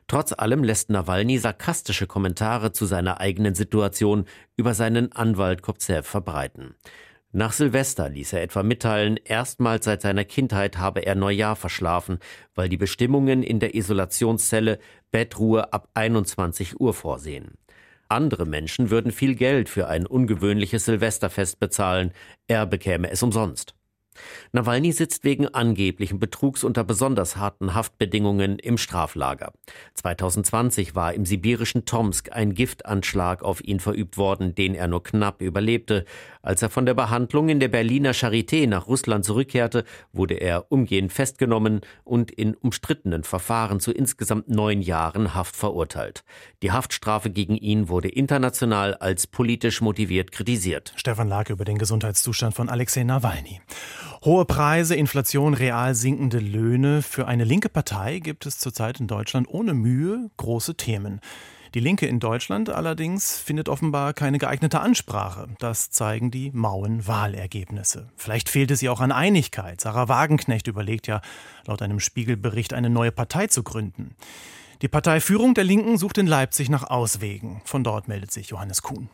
Trotz 0.07 0.33
allem 0.33 0.63
lässt 0.63 0.91
Nawalny 0.91 1.39
sarkastische 1.39 2.07
Kommentare 2.07 2.71
zu 2.71 2.87
seiner 2.87 3.21
eigenen 3.21 3.57
Situation 3.57 4.25
über 4.57 4.75
seinen 4.75 5.11
Anwalt 5.11 5.63
Kopzew 5.63 6.03
verbreiten. 6.03 6.77
Nach 7.33 7.53
Silvester 7.53 8.09
ließ 8.09 8.33
er 8.33 8.43
etwa 8.43 8.65
mitteilen, 8.65 9.17
erstmals 9.17 9.85
seit 9.85 10.03
seiner 10.03 10.25
Kindheit 10.25 10.79
habe 10.79 11.07
er 11.07 11.15
Neujahr 11.15 11.55
verschlafen, 11.55 12.19
weil 12.57 12.69
die 12.69 12.77
Bestimmungen 12.77 13.45
in 13.45 13.61
der 13.61 13.77
Isolationszelle 13.77 14.81
Bettruhe 15.13 15.73
ab 15.73 15.89
21 15.95 16.81
Uhr 16.81 16.93
vorsehen. 16.93 17.57
Andere 18.09 18.47
Menschen 18.47 18.91
würden 18.91 19.13
viel 19.13 19.37
Geld 19.37 19.69
für 19.69 19.87
ein 19.87 20.07
ungewöhnliches 20.07 20.87
Silvesterfest 20.87 21.61
bezahlen, 21.61 22.13
er 22.49 22.67
bekäme 22.67 23.09
es 23.13 23.23
umsonst. 23.23 23.77
Nawalny 24.53 24.93
sitzt 24.93 25.25
wegen 25.25 25.47
angeblichen 25.49 26.19
Betrugs 26.19 26.65
unter 26.65 26.85
besonders 26.85 27.37
harten 27.37 27.75
Haftbedingungen 27.75 28.59
im 28.59 28.79
Straflager. 28.79 29.53
2020 29.95 30.95
war 30.95 31.15
im 31.15 31.25
sibirischen 31.25 31.85
Tomsk 31.85 32.33
ein 32.33 32.55
Giftanschlag 32.55 33.43
auf 33.43 33.63
ihn 33.63 33.81
verübt 33.81 34.17
worden, 34.17 34.55
den 34.55 34.75
er 34.75 34.89
nur 34.89 35.03
knapp 35.03 35.41
überlebte. 35.41 36.05
Als 36.43 36.63
er 36.63 36.71
von 36.71 36.87
der 36.87 36.95
Behandlung 36.95 37.49
in 37.49 37.61
der 37.61 37.69
Berliner 37.69 38.13
Charité 38.13 38.67
nach 38.67 38.89
Russland 38.89 39.25
zurückkehrte, 39.25 39.85
wurde 40.13 40.35
er 40.35 40.73
umgehend 40.73 41.13
festgenommen 41.13 41.83
und 42.05 42.31
in 42.31 42.55
umstrittenen 42.55 43.23
Verfahren 43.23 43.79
zu 43.79 43.93
insgesamt 43.93 44.49
neun 44.49 44.83
Jahren 44.83 45.35
Haft 45.35 45.55
verurteilt. 45.55 46.25
Die 46.63 46.73
Haftstrafe 46.73 47.31
gegen 47.31 47.57
ihn 47.57 47.89
wurde 47.89 48.09
international 48.09 48.95
als 48.95 49.27
politisch 49.27 49.81
motiviert 49.81 50.33
kritisiert. 50.33 50.93
Stefan 50.97 51.29
Lage 51.29 51.53
über 51.53 51.65
den 51.65 51.79
Gesundheitszustand 51.79 52.55
von 52.55 52.69
Alexei 52.69 53.05
Nawalny. 53.05 53.61
Hohe 54.23 54.45
Preise, 54.45 54.97
Inflation, 54.97 55.55
real 55.55 55.95
sinkende 55.95 56.41
Löhne. 56.41 57.01
Für 57.01 57.27
eine 57.27 57.45
linke 57.45 57.71
Partei 57.71 58.19
gibt 58.19 58.45
es 58.45 58.59
zurzeit 58.59 59.01
in 59.01 59.07
Deutschland 59.07 59.49
ohne 59.49 59.73
Mühe 59.73 60.31
große 60.37 60.75
Themen. 60.75 61.23
Die 61.73 61.81
Linke 61.81 62.05
in 62.05 62.21
Deutschland 62.21 62.69
allerdings 62.69 63.39
findet 63.39 63.71
offenbar 63.71 64.13
keine 64.13 64.37
geeignete 64.37 64.81
Ansprache. 64.81 65.49
Das 65.59 65.89
zeigen 65.89 66.31
die 66.31 66.51
mauen 66.51 67.07
Wahlergebnisse. 67.07 68.11
Vielleicht 68.15 68.51
fehlt 68.51 68.71
es 68.71 68.83
ihr 68.83 68.93
auch 68.93 69.01
an 69.01 69.11
Einigkeit. 69.11 69.81
Sarah 69.81 70.09
Wagenknecht 70.09 70.67
überlegt 70.67 71.07
ja, 71.07 71.23
laut 71.67 71.81
einem 71.81 71.99
Spiegelbericht 71.99 72.75
eine 72.75 72.91
neue 72.91 73.13
Partei 73.13 73.47
zu 73.47 73.63
gründen. 73.63 74.17
Die 74.83 74.89
Parteiführung 74.89 75.55
der 75.55 75.65
Linken 75.65 75.97
sucht 75.97 76.19
in 76.19 76.27
Leipzig 76.27 76.69
nach 76.69 76.91
Auswegen. 76.91 77.63
Von 77.65 77.85
dort 77.85 78.07
meldet 78.07 78.33
sich 78.33 78.49
Johannes 78.49 78.83
Kuhn. 78.83 79.09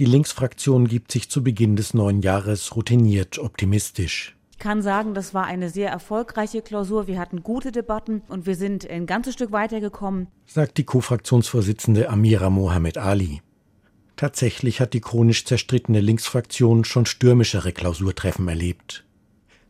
Die 0.00 0.04
Linksfraktion 0.04 0.88
gibt 0.88 1.12
sich 1.12 1.30
zu 1.30 1.44
Beginn 1.44 1.76
des 1.76 1.94
neuen 1.94 2.22
Jahres 2.22 2.74
routiniert 2.74 3.38
optimistisch. 3.38 4.34
Ich 4.58 4.64
kann 4.64 4.82
sagen, 4.82 5.14
das 5.14 5.34
war 5.34 5.44
eine 5.44 5.70
sehr 5.70 5.88
erfolgreiche 5.88 6.62
Klausur. 6.62 7.06
Wir 7.06 7.20
hatten 7.20 7.44
gute 7.44 7.70
Debatten 7.70 8.22
und 8.26 8.44
wir 8.44 8.56
sind 8.56 8.90
ein 8.90 9.06
ganzes 9.06 9.34
Stück 9.34 9.52
weitergekommen, 9.52 10.26
sagt 10.46 10.78
die 10.78 10.84
Co-Fraktionsvorsitzende 10.84 12.08
Amira 12.08 12.50
Mohamed 12.50 12.98
Ali. 12.98 13.40
Tatsächlich 14.16 14.80
hat 14.80 14.94
die 14.94 15.00
chronisch 15.00 15.44
zerstrittene 15.44 16.00
Linksfraktion 16.00 16.84
schon 16.84 17.06
stürmischere 17.06 17.70
Klausurtreffen 17.70 18.48
erlebt. 18.48 19.04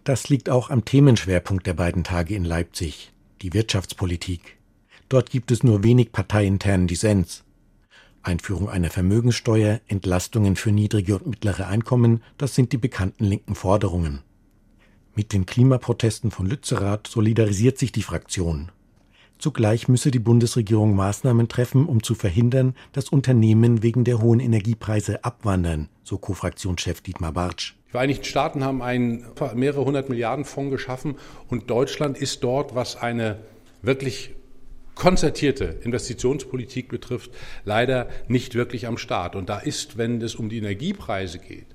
Das 0.05 0.31
liegt 0.31 0.49
auch 0.49 0.71
am 0.71 0.87
Themenschwerpunkt 0.87 1.67
der 1.67 1.75
beiden 1.75 2.03
Tage 2.03 2.35
in 2.35 2.47
Leipzig, 2.47 3.13
die 3.43 3.53
Wirtschaftspolitik. 3.53 4.57
Dort 5.11 5.29
gibt 5.29 5.51
es 5.51 5.63
nur 5.63 5.85
wenig 5.85 6.13
parteiinternen 6.13 6.87
Dissens. 6.87 7.45
Einführung 8.23 8.71
einer 8.71 8.89
Vermögenssteuer, 8.89 9.83
Entlastungen 9.87 10.57
für 10.57 10.73
niedrige 10.73 11.19
und 11.19 11.27
mittlere 11.27 11.67
Einkommen, 11.67 12.23
das 12.39 12.55
sind 12.55 12.73
die 12.73 12.79
bekannten 12.79 13.27
linken 13.27 13.55
Forderungen. 13.55 14.23
Mit 15.19 15.33
den 15.33 15.47
Klimaprotesten 15.47 16.31
von 16.31 16.47
Lützerath 16.47 17.09
solidarisiert 17.09 17.77
sich 17.77 17.91
die 17.91 18.05
Fraktion. 18.05 18.71
Zugleich 19.37 19.89
müsse 19.89 20.13
die 20.13 20.21
Bundesregierung 20.21 20.95
Maßnahmen 20.95 21.49
treffen, 21.49 21.87
um 21.87 22.05
zu 22.05 22.15
verhindern, 22.15 22.77
dass 22.93 23.09
Unternehmen 23.09 23.83
wegen 23.83 24.05
der 24.05 24.23
hohen 24.23 24.39
Energiepreise 24.39 25.25
abwandern, 25.25 25.89
so 26.05 26.19
Co-Fraktionschef 26.19 27.01
Dietmar 27.01 27.33
Bartsch. 27.33 27.75
Die 27.89 27.91
Vereinigten 27.91 28.27
Staaten 28.27 28.63
haben 28.63 28.81
einen 28.81 29.27
mehrere 29.57 29.85
hundert 29.85 30.09
Milliarden 30.09 30.45
Fonds 30.45 30.71
geschaffen 30.71 31.17
und 31.49 31.69
Deutschland 31.69 32.17
ist 32.17 32.45
dort, 32.45 32.77
was 32.77 32.95
eine 32.95 33.41
wirklich 33.83 34.37
konzertierte 34.95 35.81
Investitionspolitik 35.83 36.87
betrifft, 36.87 37.33
leider 37.65 38.09
nicht 38.29 38.55
wirklich 38.55 38.87
am 38.87 38.97
Start. 38.97 39.35
Und 39.35 39.49
da 39.49 39.59
ist, 39.59 39.99
wenn 39.99 40.23
es 40.23 40.37
um 40.37 40.49
die 40.49 40.59
Energiepreise 40.59 41.41
geht, 41.41 41.67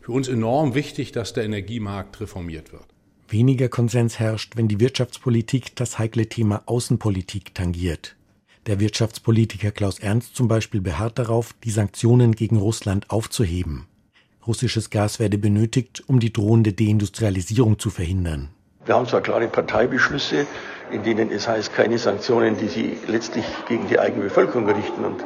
für 0.00 0.12
uns 0.12 0.28
enorm 0.28 0.74
wichtig, 0.74 1.12
dass 1.12 1.32
der 1.32 1.44
Energiemarkt 1.44 2.20
reformiert 2.20 2.72
wird. 2.72 2.86
Weniger 3.28 3.68
Konsens 3.68 4.18
herrscht, 4.18 4.56
wenn 4.56 4.66
die 4.66 4.80
Wirtschaftspolitik 4.80 5.76
das 5.76 5.98
heikle 5.98 6.28
Thema 6.28 6.62
Außenpolitik 6.66 7.54
tangiert. 7.54 8.16
Der 8.66 8.80
Wirtschaftspolitiker 8.80 9.70
Klaus 9.70 9.98
Ernst 10.00 10.36
zum 10.36 10.48
Beispiel 10.48 10.80
beharrt 10.80 11.18
darauf, 11.18 11.54
die 11.64 11.70
Sanktionen 11.70 12.32
gegen 12.32 12.56
Russland 12.56 13.10
aufzuheben. 13.10 13.86
Russisches 14.46 14.90
Gas 14.90 15.18
werde 15.18 15.38
benötigt, 15.38 16.02
um 16.06 16.18
die 16.18 16.32
drohende 16.32 16.72
Deindustrialisierung 16.72 17.78
zu 17.78 17.90
verhindern. 17.90 18.50
Wir 18.84 18.94
haben 18.94 19.06
zwar 19.06 19.20
klare 19.20 19.46
Parteibeschlüsse, 19.46 20.46
in 20.90 21.02
denen 21.02 21.30
es 21.30 21.46
heißt, 21.46 21.72
keine 21.74 21.98
Sanktionen, 21.98 22.56
die 22.56 22.68
sie 22.68 22.96
letztlich 23.06 23.44
gegen 23.68 23.86
die 23.88 23.98
eigene 23.98 24.24
Bevölkerung 24.24 24.68
richten. 24.68 25.04
Und 25.04 25.24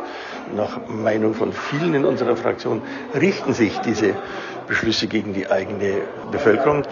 nach 0.54 0.88
Meinung 0.88 1.34
von 1.34 1.52
vielen 1.52 1.94
in 1.94 2.04
unserer 2.04 2.36
Fraktion 2.36 2.82
richten 3.14 3.54
sich 3.54 3.78
diese 3.78 4.14
Beschlüsse 4.66 5.06
gegen 5.06 5.34
die 5.34 5.48
eigene 5.48 6.02
Bevölkerung. 6.30 6.82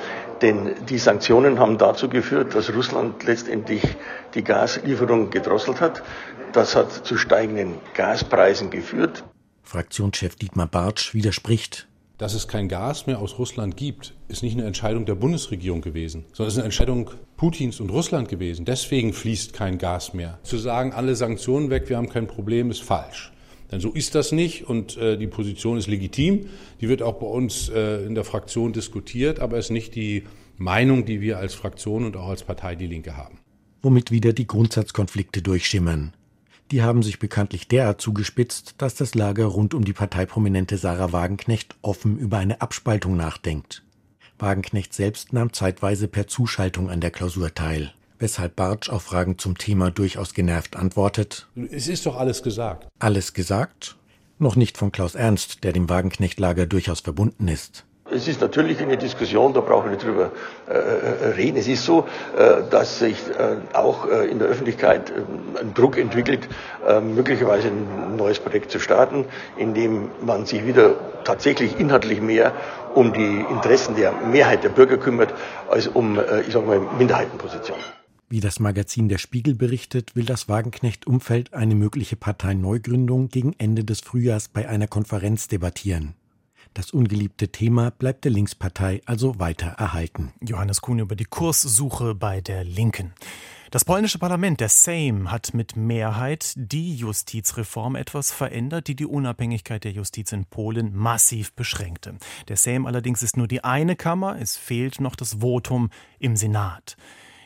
Denn 0.40 0.74
die 0.88 0.98
Sanktionen 0.98 1.58
haben 1.58 1.78
dazu 1.78 2.08
geführt, 2.08 2.54
dass 2.54 2.74
Russland 2.74 3.24
letztendlich 3.24 3.82
die 4.35 4.42
Gaslieferung 4.42 5.30
gedrosselt 5.30 5.80
hat. 5.80 6.02
Das 6.52 6.74
hat 6.76 6.92
zu 7.06 7.16
steigenden 7.16 7.74
Gaspreisen 7.94 8.70
geführt. 8.70 9.24
Fraktionschef 9.62 10.37
Dietmar 10.37 10.66
Bartsch 10.66 11.14
widerspricht. 11.14 11.87
Dass 12.18 12.35
es 12.35 12.46
kein 12.46 12.68
Gas 12.68 13.06
mehr 13.06 13.18
aus 13.18 13.38
Russland 13.38 13.76
gibt, 13.76 14.14
ist 14.28 14.42
nicht 14.42 14.56
eine 14.56 14.66
Entscheidung 14.66 15.06
der 15.06 15.14
Bundesregierung 15.14 15.80
gewesen, 15.80 16.24
sondern 16.32 16.48
es 16.48 16.54
ist 16.54 16.58
eine 16.58 16.66
Entscheidung 16.66 17.11
Putins 17.37 17.80
und 17.80 17.90
Russland 17.90 18.28
gewesen. 18.28 18.64
Deswegen 18.64 19.12
fließt 19.12 19.52
kein 19.54 19.78
Gas 19.78 20.14
mehr. 20.14 20.38
Zu 20.42 20.58
sagen, 20.58 20.92
alle 20.92 21.16
Sanktionen 21.16 21.70
weg, 21.70 21.88
wir 21.88 21.96
haben 21.96 22.08
kein 22.08 22.26
Problem, 22.26 22.70
ist 22.70 22.82
falsch. 22.82 23.32
Denn 23.72 23.80
so 23.80 23.90
ist 23.90 24.14
das 24.14 24.32
nicht 24.32 24.68
und 24.68 24.98
äh, 24.98 25.16
die 25.16 25.26
Position 25.26 25.78
ist 25.78 25.87
legitim. 25.87 26.46
Die 26.80 26.88
wird 26.88 27.02
auch 27.02 27.14
bei 27.14 27.26
uns 27.26 27.70
äh, 27.70 28.04
in 28.04 28.14
der 28.14 28.24
Fraktion 28.24 28.74
diskutiert, 28.74 29.40
aber 29.40 29.58
ist 29.58 29.70
nicht 29.70 29.94
die 29.94 30.24
Meinung, 30.58 31.06
die 31.06 31.22
wir 31.22 31.38
als 31.38 31.54
Fraktion 31.54 32.04
und 32.04 32.16
auch 32.16 32.28
als 32.28 32.44
Partei 32.44 32.76
Die 32.76 32.87
Linke 32.87 33.16
haben. 33.16 33.38
Womit 33.80 34.11
wieder 34.11 34.35
die 34.35 34.46
Grundsatzkonflikte 34.46 35.40
durchschimmern. 35.40 36.12
Die 36.70 36.82
haben 36.82 37.02
sich 37.02 37.18
bekanntlich 37.18 37.66
derart 37.66 38.00
zugespitzt, 38.00 38.74
dass 38.78 38.94
das 38.94 39.14
Lager 39.14 39.46
rund 39.46 39.74
um 39.74 39.85
die 39.85 39.92
Parteiprominente 39.92 40.76
Sarah 40.76 41.12
Wagenknecht 41.12 41.74
offen 41.82 42.18
über 42.18 42.38
eine 42.38 42.61
Abspaltung 42.61 43.16
nachdenkt. 43.16 43.82
Wagenknecht 44.38 44.92
selbst 44.92 45.32
nahm 45.32 45.52
zeitweise 45.52 46.08
per 46.08 46.26
Zuschaltung 46.26 46.90
an 46.90 47.00
der 47.00 47.11
Klausur 47.11 47.54
teil 47.54 47.92
weshalb 48.22 48.56
Bartsch 48.56 48.88
auf 48.88 49.02
Fragen 49.02 49.37
zum 49.37 49.58
Thema 49.58 49.90
durchaus 49.90 50.32
genervt 50.32 50.76
antwortet. 50.76 51.48
Es 51.70 51.88
ist 51.88 52.06
doch 52.06 52.16
alles 52.16 52.42
gesagt. 52.42 52.87
Alles 53.00 53.35
gesagt? 53.35 53.96
Noch 54.38 54.56
nicht 54.56 54.78
von 54.78 54.92
Klaus 54.92 55.14
Ernst, 55.14 55.64
der 55.64 55.72
dem 55.72 55.90
Wagenknechtlager 55.90 56.66
durchaus 56.66 57.00
verbunden 57.00 57.48
ist. 57.48 57.85
Es 58.11 58.28
ist 58.28 58.40
natürlich 58.40 58.80
eine 58.80 58.96
Diskussion, 58.96 59.54
da 59.54 59.61
brauchen 59.61 59.87
wir 59.87 59.92
nicht 59.92 60.04
drüber 60.04 60.32
äh, 60.68 60.72
äh 60.72 61.28
reden. 61.37 61.56
Es 61.56 61.66
ist 61.66 61.85
so, 61.85 62.06
äh, 62.37 62.62
dass 62.70 62.98
sich 62.98 63.16
äh, 63.30 63.56
auch 63.72 64.06
äh, 64.06 64.26
in 64.26 64.38
der 64.38 64.48
Öffentlichkeit 64.48 65.11
äh, 65.11 65.61
ein 65.61 65.74
Druck 65.74 65.96
entwickelt, 65.98 66.48
möglicherweise 67.02 67.68
ein 67.68 68.16
neues 68.16 68.38
Projekt 68.38 68.70
zu 68.70 68.78
starten, 68.80 69.24
in 69.56 69.72
dem 69.74 70.11
man 70.20 70.46
sich 70.46 70.66
wieder 70.66 70.94
tatsächlich 71.24 71.78
inhaltlich 71.78 72.20
mehr 72.20 72.52
um 72.94 73.12
die 73.12 73.44
Interessen 73.50 73.96
der 73.96 74.12
Mehrheit 74.12 74.62
der 74.62 74.68
Bürger 74.68 74.98
kümmert, 74.98 75.32
als 75.70 75.87
um, 75.87 76.20
ich 76.46 76.52
sage 76.52 76.66
mal, 76.66 76.80
Minderheitenpositionen. 76.98 77.82
Wie 78.32 78.40
das 78.40 78.60
Magazin 78.60 79.10
Der 79.10 79.18
Spiegel 79.18 79.54
berichtet, 79.54 80.16
will 80.16 80.24
das 80.24 80.48
Wagenknecht-Umfeld 80.48 81.52
eine 81.52 81.74
mögliche 81.74 82.16
Parteineugründung 82.16 83.28
gegen 83.28 83.52
Ende 83.58 83.84
des 83.84 84.00
Frühjahrs 84.00 84.48
bei 84.48 84.66
einer 84.70 84.86
Konferenz 84.86 85.48
debattieren. 85.48 86.14
Das 86.72 86.92
ungeliebte 86.92 87.48
Thema 87.48 87.90
bleibt 87.90 88.24
der 88.24 88.32
Linkspartei 88.32 89.02
also 89.04 89.38
weiter 89.38 89.66
erhalten. 89.66 90.32
Johannes 90.40 90.80
Kuhn 90.80 90.98
über 90.98 91.14
die 91.14 91.26
Kurssuche 91.26 92.14
bei 92.14 92.40
der 92.40 92.64
Linken. 92.64 93.12
Das 93.70 93.84
polnische 93.84 94.18
Parlament, 94.18 94.60
der 94.60 94.70
Sejm, 94.70 95.30
hat 95.30 95.52
mit 95.52 95.76
Mehrheit 95.76 96.54
die 96.56 96.96
Justizreform 96.96 97.96
etwas 97.96 98.32
verändert, 98.32 98.88
die 98.88 98.96
die 98.96 99.04
Unabhängigkeit 99.04 99.84
der 99.84 99.92
Justiz 99.92 100.32
in 100.32 100.46
Polen 100.46 100.96
massiv 100.96 101.52
beschränkte. 101.52 102.16
Der 102.48 102.56
Sejm 102.56 102.86
allerdings 102.86 103.22
ist 103.22 103.36
nur 103.36 103.46
die 103.46 103.62
eine 103.62 103.94
Kammer, 103.94 104.40
es 104.40 104.56
fehlt 104.56 105.02
noch 105.02 105.16
das 105.16 105.40
Votum 105.40 105.90
im 106.18 106.34
Senat. 106.36 106.96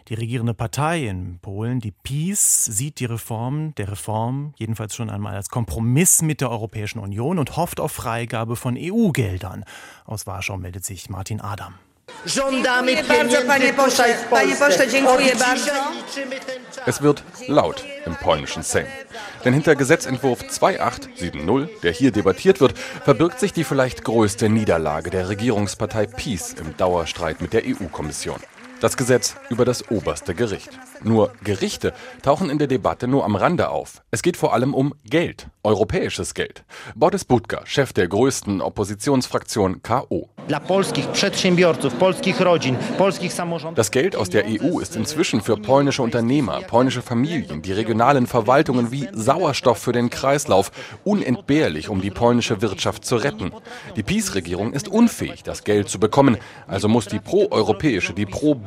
Die 0.09 0.15
regierende 0.15 0.55
Partei 0.55 1.09
in 1.09 1.41
Polen, 1.41 1.81
die 1.81 1.91
PiS, 1.91 2.65
sieht 2.65 3.01
die 3.01 3.07
Reform 3.07 3.75
der 3.75 3.91
Reform 3.91 4.55
jedenfalls 4.57 4.95
schon 4.95 5.11
einmal 5.11 5.35
als 5.35 5.49
Kompromiss 5.49 6.23
mit 6.23 6.41
der 6.41 6.53
Europäischen 6.53 7.01
Union 7.01 7.41
und 7.41 7.57
hofft 7.57 7.81
auf 7.81 7.91
Freigabe 7.91 8.55
von 8.55 8.77
EU-Geldern. 8.79 9.65
Aus 10.05 10.29
Warschau 10.29 10.59
meldet 10.59 10.85
sich 10.85 11.11
Martin 11.11 11.41
Adam. 11.41 11.75
Es 12.25 12.37
wird 17.03 17.25
laut 17.49 17.85
im 18.05 18.15
polnischen 18.15 18.63
Sejm. 18.63 18.87
Denn 19.45 19.55
hinter 19.55 19.75
Gesetzentwurf 19.75 20.47
2870, 20.47 21.81
der 21.83 21.91
hier 21.91 22.13
debattiert 22.13 22.61
wird, 22.61 22.79
verbirgt 22.79 23.41
sich 23.41 23.53
die 23.53 23.65
vielleicht 23.65 24.05
größte 24.05 24.49
Niederlage 24.49 25.11
der 25.11 25.29
Regierungspartei 25.29 26.07
PiS 26.07 26.53
im 26.53 26.77
Dauerstreit 26.77 27.41
mit 27.41 27.53
der 27.53 27.65
EU-Kommission. 27.65 28.39
Das 28.81 28.99
Gesetz 28.99 29.37
über 29.49 29.65
das 29.65 29.91
oberste 29.91 30.35
Gericht. 30.35 30.69
Nur 31.03 31.33
Gerichte 31.43 31.95
tauchen 32.23 32.51
in 32.51 32.59
der 32.59 32.67
Debatte 32.67 33.09
nur 33.09 33.25
am 33.25 33.35
Rande 33.35 33.71
auf. 33.71 34.03
Es 34.11 34.21
geht 34.21 34.37
vor 34.37 34.53
allem 34.53 34.75
um 34.75 34.95
Geld, 35.05 35.49
europäisches 35.63 36.35
Geld. 36.35 36.65
Boris 36.95 37.25
Budka, 37.25 37.63
Chef 37.65 37.95
der 37.95 38.07
größten 38.07 38.61
Oppositionsfraktion 38.61 39.83
KO. 39.83 40.29
Das 43.75 43.91
Geld 43.91 44.15
aus 44.15 44.31
der 44.31 44.45
EU 44.47 44.79
ist 44.79 44.95
inzwischen 44.95 45.41
für 45.41 45.57
polnische 45.57 46.03
Unternehmer, 46.03 46.61
polnische 46.61 47.03
Familien, 47.03 47.63
die 47.63 47.73
regionalen 47.73 48.29
Verwaltungen 48.29 48.93
wie 48.93 49.09
Sauerstoff 49.13 49.79
für 49.79 49.93
den 49.93 50.09
Kreislauf 50.09 50.71
unentbehrlich, 51.03 51.89
um 51.89 52.01
die 52.01 52.11
polnische 52.11 52.63
Wirtschaft 52.63 53.05
zu 53.05 53.17
retten. 53.17 53.53
Die 53.97 54.05
PiS-Regierung 54.05 54.73
ist 54.73 54.87
unfähig, 54.87 55.43
das 55.43 55.65
Geld 55.65 55.89
zu 55.89 55.99
bekommen, 55.99 56.37
also 56.69 56.87
muss 56.87 57.07
die 57.07 57.19
proeuropäische, 57.19 58.13
die 58.13 58.27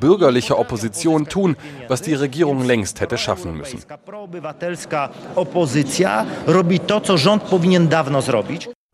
pro-bürgerliche 0.10 0.58
Opposition 0.58 1.28
tun, 1.28 1.56
was 1.88 2.02
die 2.02 2.16
Regierung 2.16 2.64
längst 2.64 3.00
hätte 3.00 3.18
schaffen 3.18 3.56
müssen. 3.56 3.80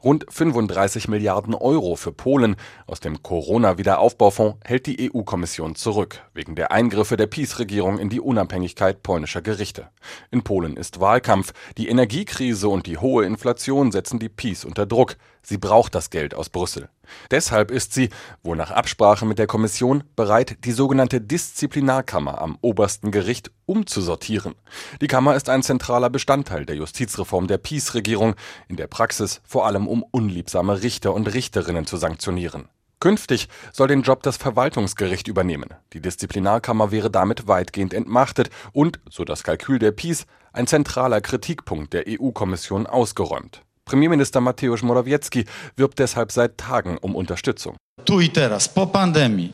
Rund 0.04 0.26
35 0.30 1.08
Milliarden 1.08 1.56
Euro 1.56 1.96
für 1.96 2.12
Polen 2.12 2.58
aus 2.86 3.00
dem 3.00 3.24
Corona-Wiederaufbaufonds 3.24 4.58
hält 4.64 4.86
die 4.86 5.10
EU-Kommission 5.12 5.74
zurück, 5.74 6.22
wegen 6.34 6.54
der 6.54 6.72
Eingriffe 6.72 7.18
der 7.18 7.26
PiS-Regierung 7.26 7.98
in 7.98 8.10
die 8.10 8.20
Unabhängigkeit 8.20 9.02
polnischer 9.02 9.42
Gerichte. 9.42 9.90
In 10.30 10.44
Polen 10.44 10.78
ist 10.78 11.00
Wahlkampf, 11.00 11.54
die 11.78 11.88
Energiekrise 11.88 12.68
und 12.68 12.86
die 12.86 13.00
hohe 13.00 13.26
Inflation 13.26 13.92
setzen 13.92 14.20
die 14.20 14.30
PiS 14.30 14.64
unter 14.64 14.86
Druck. 14.86 15.16
Sie 15.46 15.58
braucht 15.58 15.94
das 15.94 16.10
Geld 16.10 16.34
aus 16.34 16.50
Brüssel. 16.50 16.90
Deshalb 17.30 17.70
ist 17.70 17.94
sie, 17.94 18.10
wohl 18.42 18.58
nach 18.58 18.72
Absprache 18.72 19.26
mit 19.26 19.38
der 19.38 19.46
Kommission, 19.46 20.04
bereit, 20.16 20.66
die 20.66 20.72
sogenannte 20.72 21.22
Disziplinarkammer 21.22 22.42
am 22.42 22.58
obersten 22.62 23.12
Gericht 23.12 23.52
umzusortieren. 23.68 24.56
Die 25.02 25.08
Kammer 25.08 25.36
ist 25.36 25.50
ein 25.50 25.62
zentraler 25.62 26.10
Bestandteil 26.10 26.66
der 26.66 26.78
Justizreform 26.78 27.48
der 27.48 27.60
PiS-Regierung, 27.60 28.36
in 28.68 28.76
der 28.76 28.88
Praxis 28.88 29.42
vor 29.44 29.68
allem 29.68 29.88
um 29.88 30.04
unliebsame 30.04 30.82
Richter 30.82 31.14
und 31.14 31.32
Richterinnen 31.32 31.86
zu 31.86 31.98
sanktionieren. 31.98 32.68
Künftig 33.00 33.50
soll 33.72 33.88
den 33.88 34.02
Job 34.02 34.24
das 34.24 34.38
Verwaltungsgericht 34.38 35.28
übernehmen. 35.28 35.70
Die 35.94 36.02
Disziplinarkammer 36.02 36.92
wäre 36.92 37.12
damit 37.12 37.48
weitgehend 37.48 37.94
entmachtet 37.94 38.50
und, 38.72 39.00
so 39.12 39.26
das 39.26 39.44
Kalkül 39.44 39.78
der 39.78 39.92
PiS, 39.92 40.26
ein 40.54 40.66
zentraler 40.66 41.22
Kritikpunkt 41.22 41.94
der 41.94 42.06
EU-Kommission 42.08 42.88
ausgeräumt. 42.88 43.65
Premierminister 43.86 44.42
Mateusz 44.42 44.82
Morawiecki 44.82 45.46
wirbt 45.78 46.00
deshalb 46.00 46.32
seit 46.32 46.58
Tagen 46.58 46.98
um 46.98 47.16
Unterstützung. 47.16 47.76
Tu 48.04 48.20
i 48.20 48.30
teraz, 48.30 48.68
po 48.68 48.86
pandemii 48.88 49.54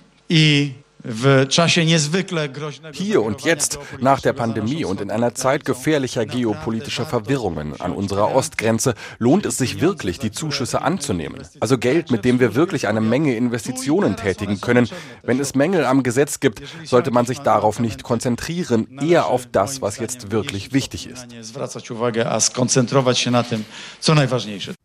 hier 2.91 3.23
und 3.23 3.41
jetzt, 3.41 3.79
nach 3.99 4.21
der 4.21 4.33
Pandemie 4.33 4.85
und 4.85 5.01
in 5.01 5.11
einer 5.11 5.33
Zeit 5.35 5.65
gefährlicher 5.65 6.25
geopolitischer 6.25 7.05
Verwirrungen 7.05 7.79
an 7.79 7.91
unserer 7.91 8.33
Ostgrenze, 8.33 8.93
lohnt 9.17 9.45
es 9.45 9.57
sich 9.57 9.81
wirklich, 9.81 10.19
die 10.19 10.31
Zuschüsse 10.31 10.81
anzunehmen. 10.81 11.41
Also 11.59 11.77
Geld, 11.77 12.11
mit 12.11 12.25
dem 12.25 12.39
wir 12.39 12.55
wirklich 12.55 12.87
eine 12.87 13.01
Menge 13.01 13.35
Investitionen 13.35 14.15
tätigen 14.15 14.61
können. 14.61 14.87
Wenn 15.23 15.39
es 15.39 15.55
Mängel 15.55 15.85
am 15.85 16.03
Gesetz 16.03 16.39
gibt, 16.39 16.61
sollte 16.83 17.11
man 17.11 17.25
sich 17.25 17.39
darauf 17.39 17.79
nicht 17.79 18.03
konzentrieren, 18.03 18.99
eher 19.01 19.27
auf 19.27 19.47
das, 19.51 19.81
was 19.81 19.97
jetzt 19.99 20.31
wirklich 20.31 20.73
wichtig 20.73 21.07
ist. 21.07 21.27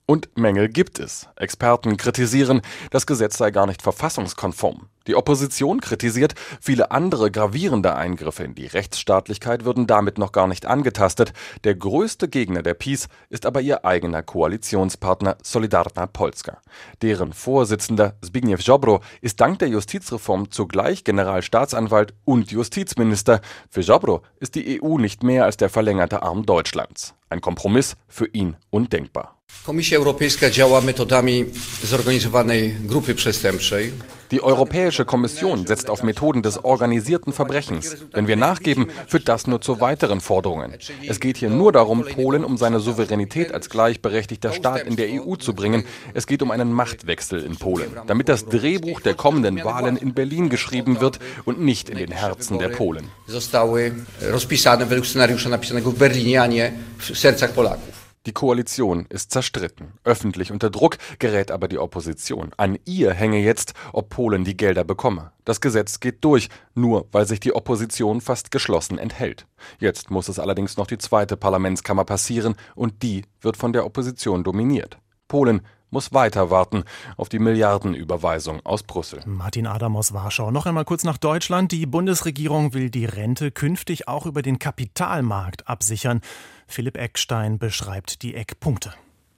Und 0.09 0.29
Mängel 0.37 0.69
gibt 0.69 1.01
es. 1.01 1.29
Experten 1.35 1.97
kritisieren, 1.97 2.62
das 2.92 3.09
Gesetz 3.09 3.38
sei 3.38 3.51
gar 3.51 3.66
nicht 3.66 3.83
verfassungskonform. 3.83 4.87
Die 5.09 5.16
Opposition 5.16 5.81
kritisiert, 5.81 6.35
viele 6.61 6.92
andere 6.92 7.33
gravierende 7.33 7.97
Eingriffe 7.97 8.45
in 8.45 8.55
die 8.55 8.66
Rechtsstaatlichkeit 8.66 9.64
würden 9.64 9.88
damit 9.88 10.16
noch 10.16 10.31
gar 10.31 10.47
nicht 10.47 10.64
angetastet. 10.64 11.33
Der 11.64 11.75
größte 11.75 12.29
Gegner 12.29 12.62
der 12.62 12.75
PiS 12.75 13.09
ist 13.31 13.47
aber 13.47 13.61
ihr 13.61 13.85
eigener 13.85 14.23
Koalitionspartner 14.23 15.38
Solidarna 15.42 16.07
Polska. 16.07 16.61
Deren 17.03 17.33
Vorsitzender 17.33 18.14
Zbigniew 18.23 18.59
Ziobro 18.59 19.01
ist 19.23 19.40
dank 19.40 19.59
der 19.59 19.69
Justizreform 19.69 20.53
zugleich 20.53 21.03
Generalstaatsanwalt 21.03 22.14
und 22.25 22.53
Justizminister. 22.53 23.40
Für 23.71 23.83
Ziobro 23.83 24.23
ist 24.38 24.55
die 24.55 24.81
EU 24.81 24.99
nicht 24.99 25.25
mehr 25.25 25.47
als 25.47 25.57
der 25.57 25.69
verlängerte 25.69 26.23
Arm 26.23 26.47
Deutschlands. 26.47 27.14
Ein 27.29 27.40
Kompromiss 27.40 27.97
für 28.07 28.27
ihn 28.27 28.57
undenkbar. 28.71 29.36
Komisja 29.67 29.99
Europejska 29.99 30.51
działa 30.51 30.81
metodami 30.81 31.45
zorganizowanej 31.85 32.75
grupy 32.81 33.15
przestępczej. 33.15 33.93
Die 34.31 34.43
Europäische 34.43 35.05
Kommission 35.05 35.67
setzt 35.67 35.91
auf 35.91 36.03
Methoden 36.03 36.43
des 36.43 36.59
organisierten 36.63 37.33
Verbrechens. 37.33 37.97
Wenn 38.13 38.27
wir 38.29 38.37
nachgeben, 38.37 38.87
führt 39.09 39.29
das 39.29 39.47
nur 39.47 39.61
zu 39.61 39.81
weiteren 39.81 40.21
Forderungen. 40.21 40.73
Es 41.09 41.19
geht 41.19 41.39
hier 41.39 41.51
nur 41.51 41.73
darum, 41.73 42.05
Polen 42.15 42.45
um 42.45 42.57
seine 42.57 42.79
Souveränität 42.79 43.53
als 43.53 43.69
gleichberechtigter 43.69 44.53
Staat 44.53 44.87
in 44.87 44.95
der 44.95 45.09
EU 45.09 45.35
zu 45.35 45.53
bringen. 45.53 45.85
Es 46.15 46.27
geht 46.29 46.43
um 46.43 46.53
einen 46.53 46.73
Machtwechsel 46.73 47.43
in 47.43 47.57
Polen, 47.57 47.91
damit 48.07 48.29
das 48.29 48.47
Drehbuch 48.47 49.01
der 49.01 49.15
kommenden 49.15 49.65
Wahlen 49.65 49.97
in 49.97 50.15
Berlin 50.15 50.49
geschrieben 50.49 51.01
wird 51.01 51.19
und 51.45 51.61
nicht 51.61 51.89
in 51.89 51.99
den 51.99 52.13
Herzen 52.13 52.59
der 52.59 52.69
Polen. 52.69 53.05
Zostały 53.27 53.95
rozpisane 54.21 54.87
według 54.87 55.07
scenariusza 55.07 55.49
napisanego 55.49 55.91
w 55.91 55.99
Berlinie, 55.99 56.43
a 56.43 56.47
nie 56.47 56.73
w 56.99 57.19
sercach 57.19 57.53
Polaków. 57.53 57.96
Die 58.27 58.33
Koalition 58.33 59.07
ist 59.09 59.31
zerstritten. 59.31 59.93
Öffentlich 60.03 60.51
unter 60.51 60.69
Druck 60.69 60.99
gerät 61.21 61.53
aber 61.53 61.69
die 61.69 61.79
Opposition. 61.79 62.51
An 62.57 62.77
ihr 62.85 63.12
hänge 63.12 63.39
jetzt, 63.39 63.75
ob 63.93 64.09
Polen 64.09 64.43
die 64.43 64.57
Gelder 64.57 64.83
bekomme. 64.83 65.31
Das 65.45 65.61
Gesetz 65.61 66.01
geht 66.01 66.25
durch, 66.25 66.49
nur 66.75 67.07
weil 67.12 67.25
sich 67.29 67.39
die 67.39 67.55
Opposition 67.55 68.21
fast 68.21 68.51
geschlossen 68.51 68.99
enthält. 68.99 69.47
Jetzt 69.79 70.11
muss 70.11 70.29
es 70.29 70.41
allerdings 70.41 70.77
noch 70.77 70.89
die 70.89 70.99
zweite 70.99 71.37
Parlamentskammer 71.37 72.05
passieren 72.05 72.57
und 72.75 73.05
die 73.05 73.23
wird 73.41 73.57
von 73.57 73.73
der 73.73 73.87
Opposition 73.87 74.43
dominiert. 74.43 74.99
Polen 75.29 75.62
muss 75.90 76.12
weiter 76.12 76.51
warten 76.51 76.85
auf 77.16 77.29
die 77.29 77.38
Milliardenüberweisung 77.38 78.64
aus 78.64 78.83
Brüssel. 78.83 79.22
Martin 79.27 79.66
Adam 79.66 79.96
aus 79.96 80.12
Warschau. 80.12 80.51
Noch 80.51 80.66
einmal 80.66 80.85
kurz 80.85 81.05
nach 81.05 81.18
Deutschland. 81.18 81.72
Die 81.72 81.87
Bundesregierung 81.87 82.75
will 82.75 82.90
die 82.90 83.05
Rente 83.05 83.51
künftig 83.51 84.09
auch 84.09 84.27
über 84.27 84.42
den 84.42 84.59
Kapitalmarkt 84.59 85.68
absichern. 85.68 86.20
Philipp 86.66 86.96
Eckstein 86.96 87.59
beschreibt 87.59 88.22
die 88.22 88.35
Eckpunkte. 88.35 88.92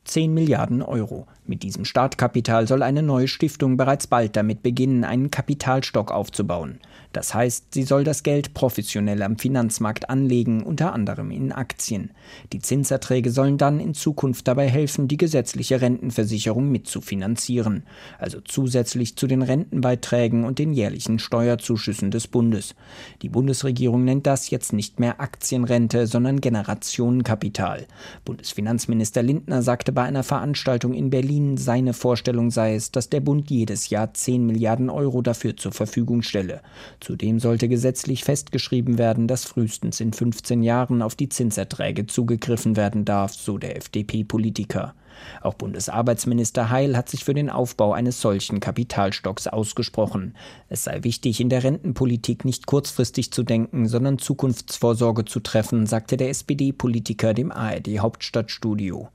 10 0.09 0.33
Milliarden 0.33 0.83
Euro. 0.83 1.27
Mit 1.45 1.63
diesem 1.63 1.85
Startkapital 1.85 2.67
soll 2.67 2.83
eine 2.83 3.03
neue 3.03 3.29
Stiftung 3.29 3.77
bereits 3.77 4.07
bald 4.07 4.37
damit 4.37 4.63
beginnen, 4.63 5.05
einen 5.05 5.31
Kapitalstock 5.31 6.11
aufzubauen. 6.11 6.81
Das 7.13 7.33
heißt, 7.33 7.73
sie 7.73 7.85
soll 7.85 8.05
das 8.05 8.23
Geld 8.23 8.53
professionell 8.53 9.23
am 9.23 9.39
Finanzmarkt 9.39 10.11
anlegen, 10.11 10.63
unter 10.63 10.93
anderem 10.93 11.31
in 11.31 11.53
Aktien. 11.53 12.11
Die 12.53 12.61
Zinserträge 12.61 13.31
sollen 13.31 13.57
dann 13.57 13.81
in 13.81 13.95
Zukunft 13.95 14.47
dabei 14.47 14.69
helfen, 14.69 15.09
die 15.09 15.17
gesetzliche 15.17 15.81
Rentenversicherung 15.81 16.71
mitzufinanzieren, 16.71 17.85
also 18.19 18.41
zusätzlich 18.41 19.17
zu 19.17 19.27
den 19.27 19.43
Rentenbeiträgen 19.43 20.45
und 20.45 20.59
den 20.59 20.73
jährlichen 20.73 21.19
Steuerzuschüssen 21.19 22.11
des 22.11 22.29
Bundes. 22.29 22.75
Die 23.23 23.31
Bundesregierung 23.31 24.05
nennt 24.05 24.27
das 24.27 24.51
jetzt 24.51 24.73
nicht 24.73 25.01
mehr 25.01 25.21
Aktienrente, 25.21 26.07
sondern 26.07 26.41
Generationenkapital. 26.41 27.87
Bundesfinanzminister 28.25 29.23
Lindner 29.23 29.63
sagte 29.63 29.93
bei 29.93 30.03
einer 30.03 30.23
Veranstaltung 30.23 30.93
in 30.93 31.09
Berlin, 31.09 31.57
seine 31.57 31.95
Vorstellung 31.95 32.51
sei 32.51 32.75
es, 32.75 32.91
dass 32.93 33.09
der 33.09 33.21
Bund 33.21 33.51
jedes 33.51 33.89
Jahr 33.89 34.13
10 34.13 34.45
Milliarden 34.47 34.91
Euro 34.91 35.23
dafür 35.23 35.57
zur 35.57 35.73
Verfügung 35.73 36.23
stelle. 36.23 36.61
Zudem 37.01 37.39
sollte 37.39 37.69
gesetzlich 37.69 38.25
festgeschrieben 38.25 38.99
werden, 38.99 39.29
dass 39.29 39.45
frühestens 39.45 40.01
in 40.01 40.13
15 40.13 40.63
Jahren 40.63 41.03
auf 41.03 41.15
die 41.15 41.29
Zinserträge 41.29 42.07
zugegriffen 42.07 42.77
werden 42.77 43.05
darf, 43.05 43.35
so 43.35 43.59
der 43.59 43.77
FDP-Politiker. 43.77 44.95
Auch 45.41 45.55
Bundesarbeitsminister 45.55 46.71
Heil 46.71 46.97
hat 46.97 47.09
sich 47.09 47.25
für 47.25 47.35
den 47.35 47.51
Aufbau 47.51 47.93
eines 47.93 48.21
solchen 48.21 48.61
Kapitalstocks 48.61 49.47
ausgesprochen. 49.47 50.35
Es 50.69 50.85
sei 50.85 51.03
wichtig, 51.03 51.41
in 51.41 51.49
der 51.49 51.65
Rentenpolitik 51.65 52.45
nicht 52.45 52.67
kurzfristig 52.67 53.33
zu 53.33 53.43
denken, 53.43 53.89
sondern 53.89 54.19
Zukunftsvorsorge 54.19 55.25
zu 55.25 55.41
treffen, 55.41 55.87
sagte 55.87 56.17
der 56.17 56.31
SPD-Politiker 56.31 57.35
dem 57.35 57.53
ARD 57.53 57.99
Hauptstadtstudio. 57.99 59.09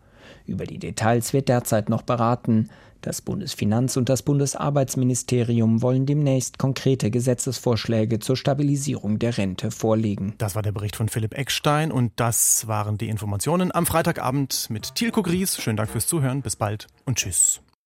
Über 0.45 0.65
die 0.65 0.79
Details 0.79 1.33
wird 1.33 1.49
derzeit 1.49 1.89
noch 1.89 2.01
beraten. 2.01 2.69
Das 3.03 3.21
Bundesfinanz- 3.21 3.97
und 3.97 4.07
das 4.07 4.23
Bundesarbeitsministerium 4.23 5.81
wollen 5.81 6.05
demnächst 6.05 6.57
konkrete 6.57 7.11
Gesetzesvorschläge 7.11 8.19
zur 8.19 8.37
Stabilisierung 8.37 9.19
der 9.19 9.37
Rente 9.37 9.71
vorlegen. 9.71 10.35
Das 10.37 10.55
war 10.55 10.61
der 10.61 10.71
Bericht 10.71 10.95
von 10.95 11.09
Philipp 11.09 11.37
Eckstein 11.37 11.91
und 11.91 12.13
das 12.15 12.65
waren 12.65 12.97
die 12.97 13.09
Informationen 13.09 13.75
am 13.75 13.85
Freitagabend 13.85 14.67
mit 14.69 14.95
Thielko 14.95 15.21
Gries. 15.21 15.61
Schönen 15.61 15.75
Dank 15.75 15.89
fürs 15.89 16.07
Zuhören. 16.07 16.41
Bis 16.41 16.55
bald 16.55 16.87
und 17.03 17.17
tschüss. 17.17 17.59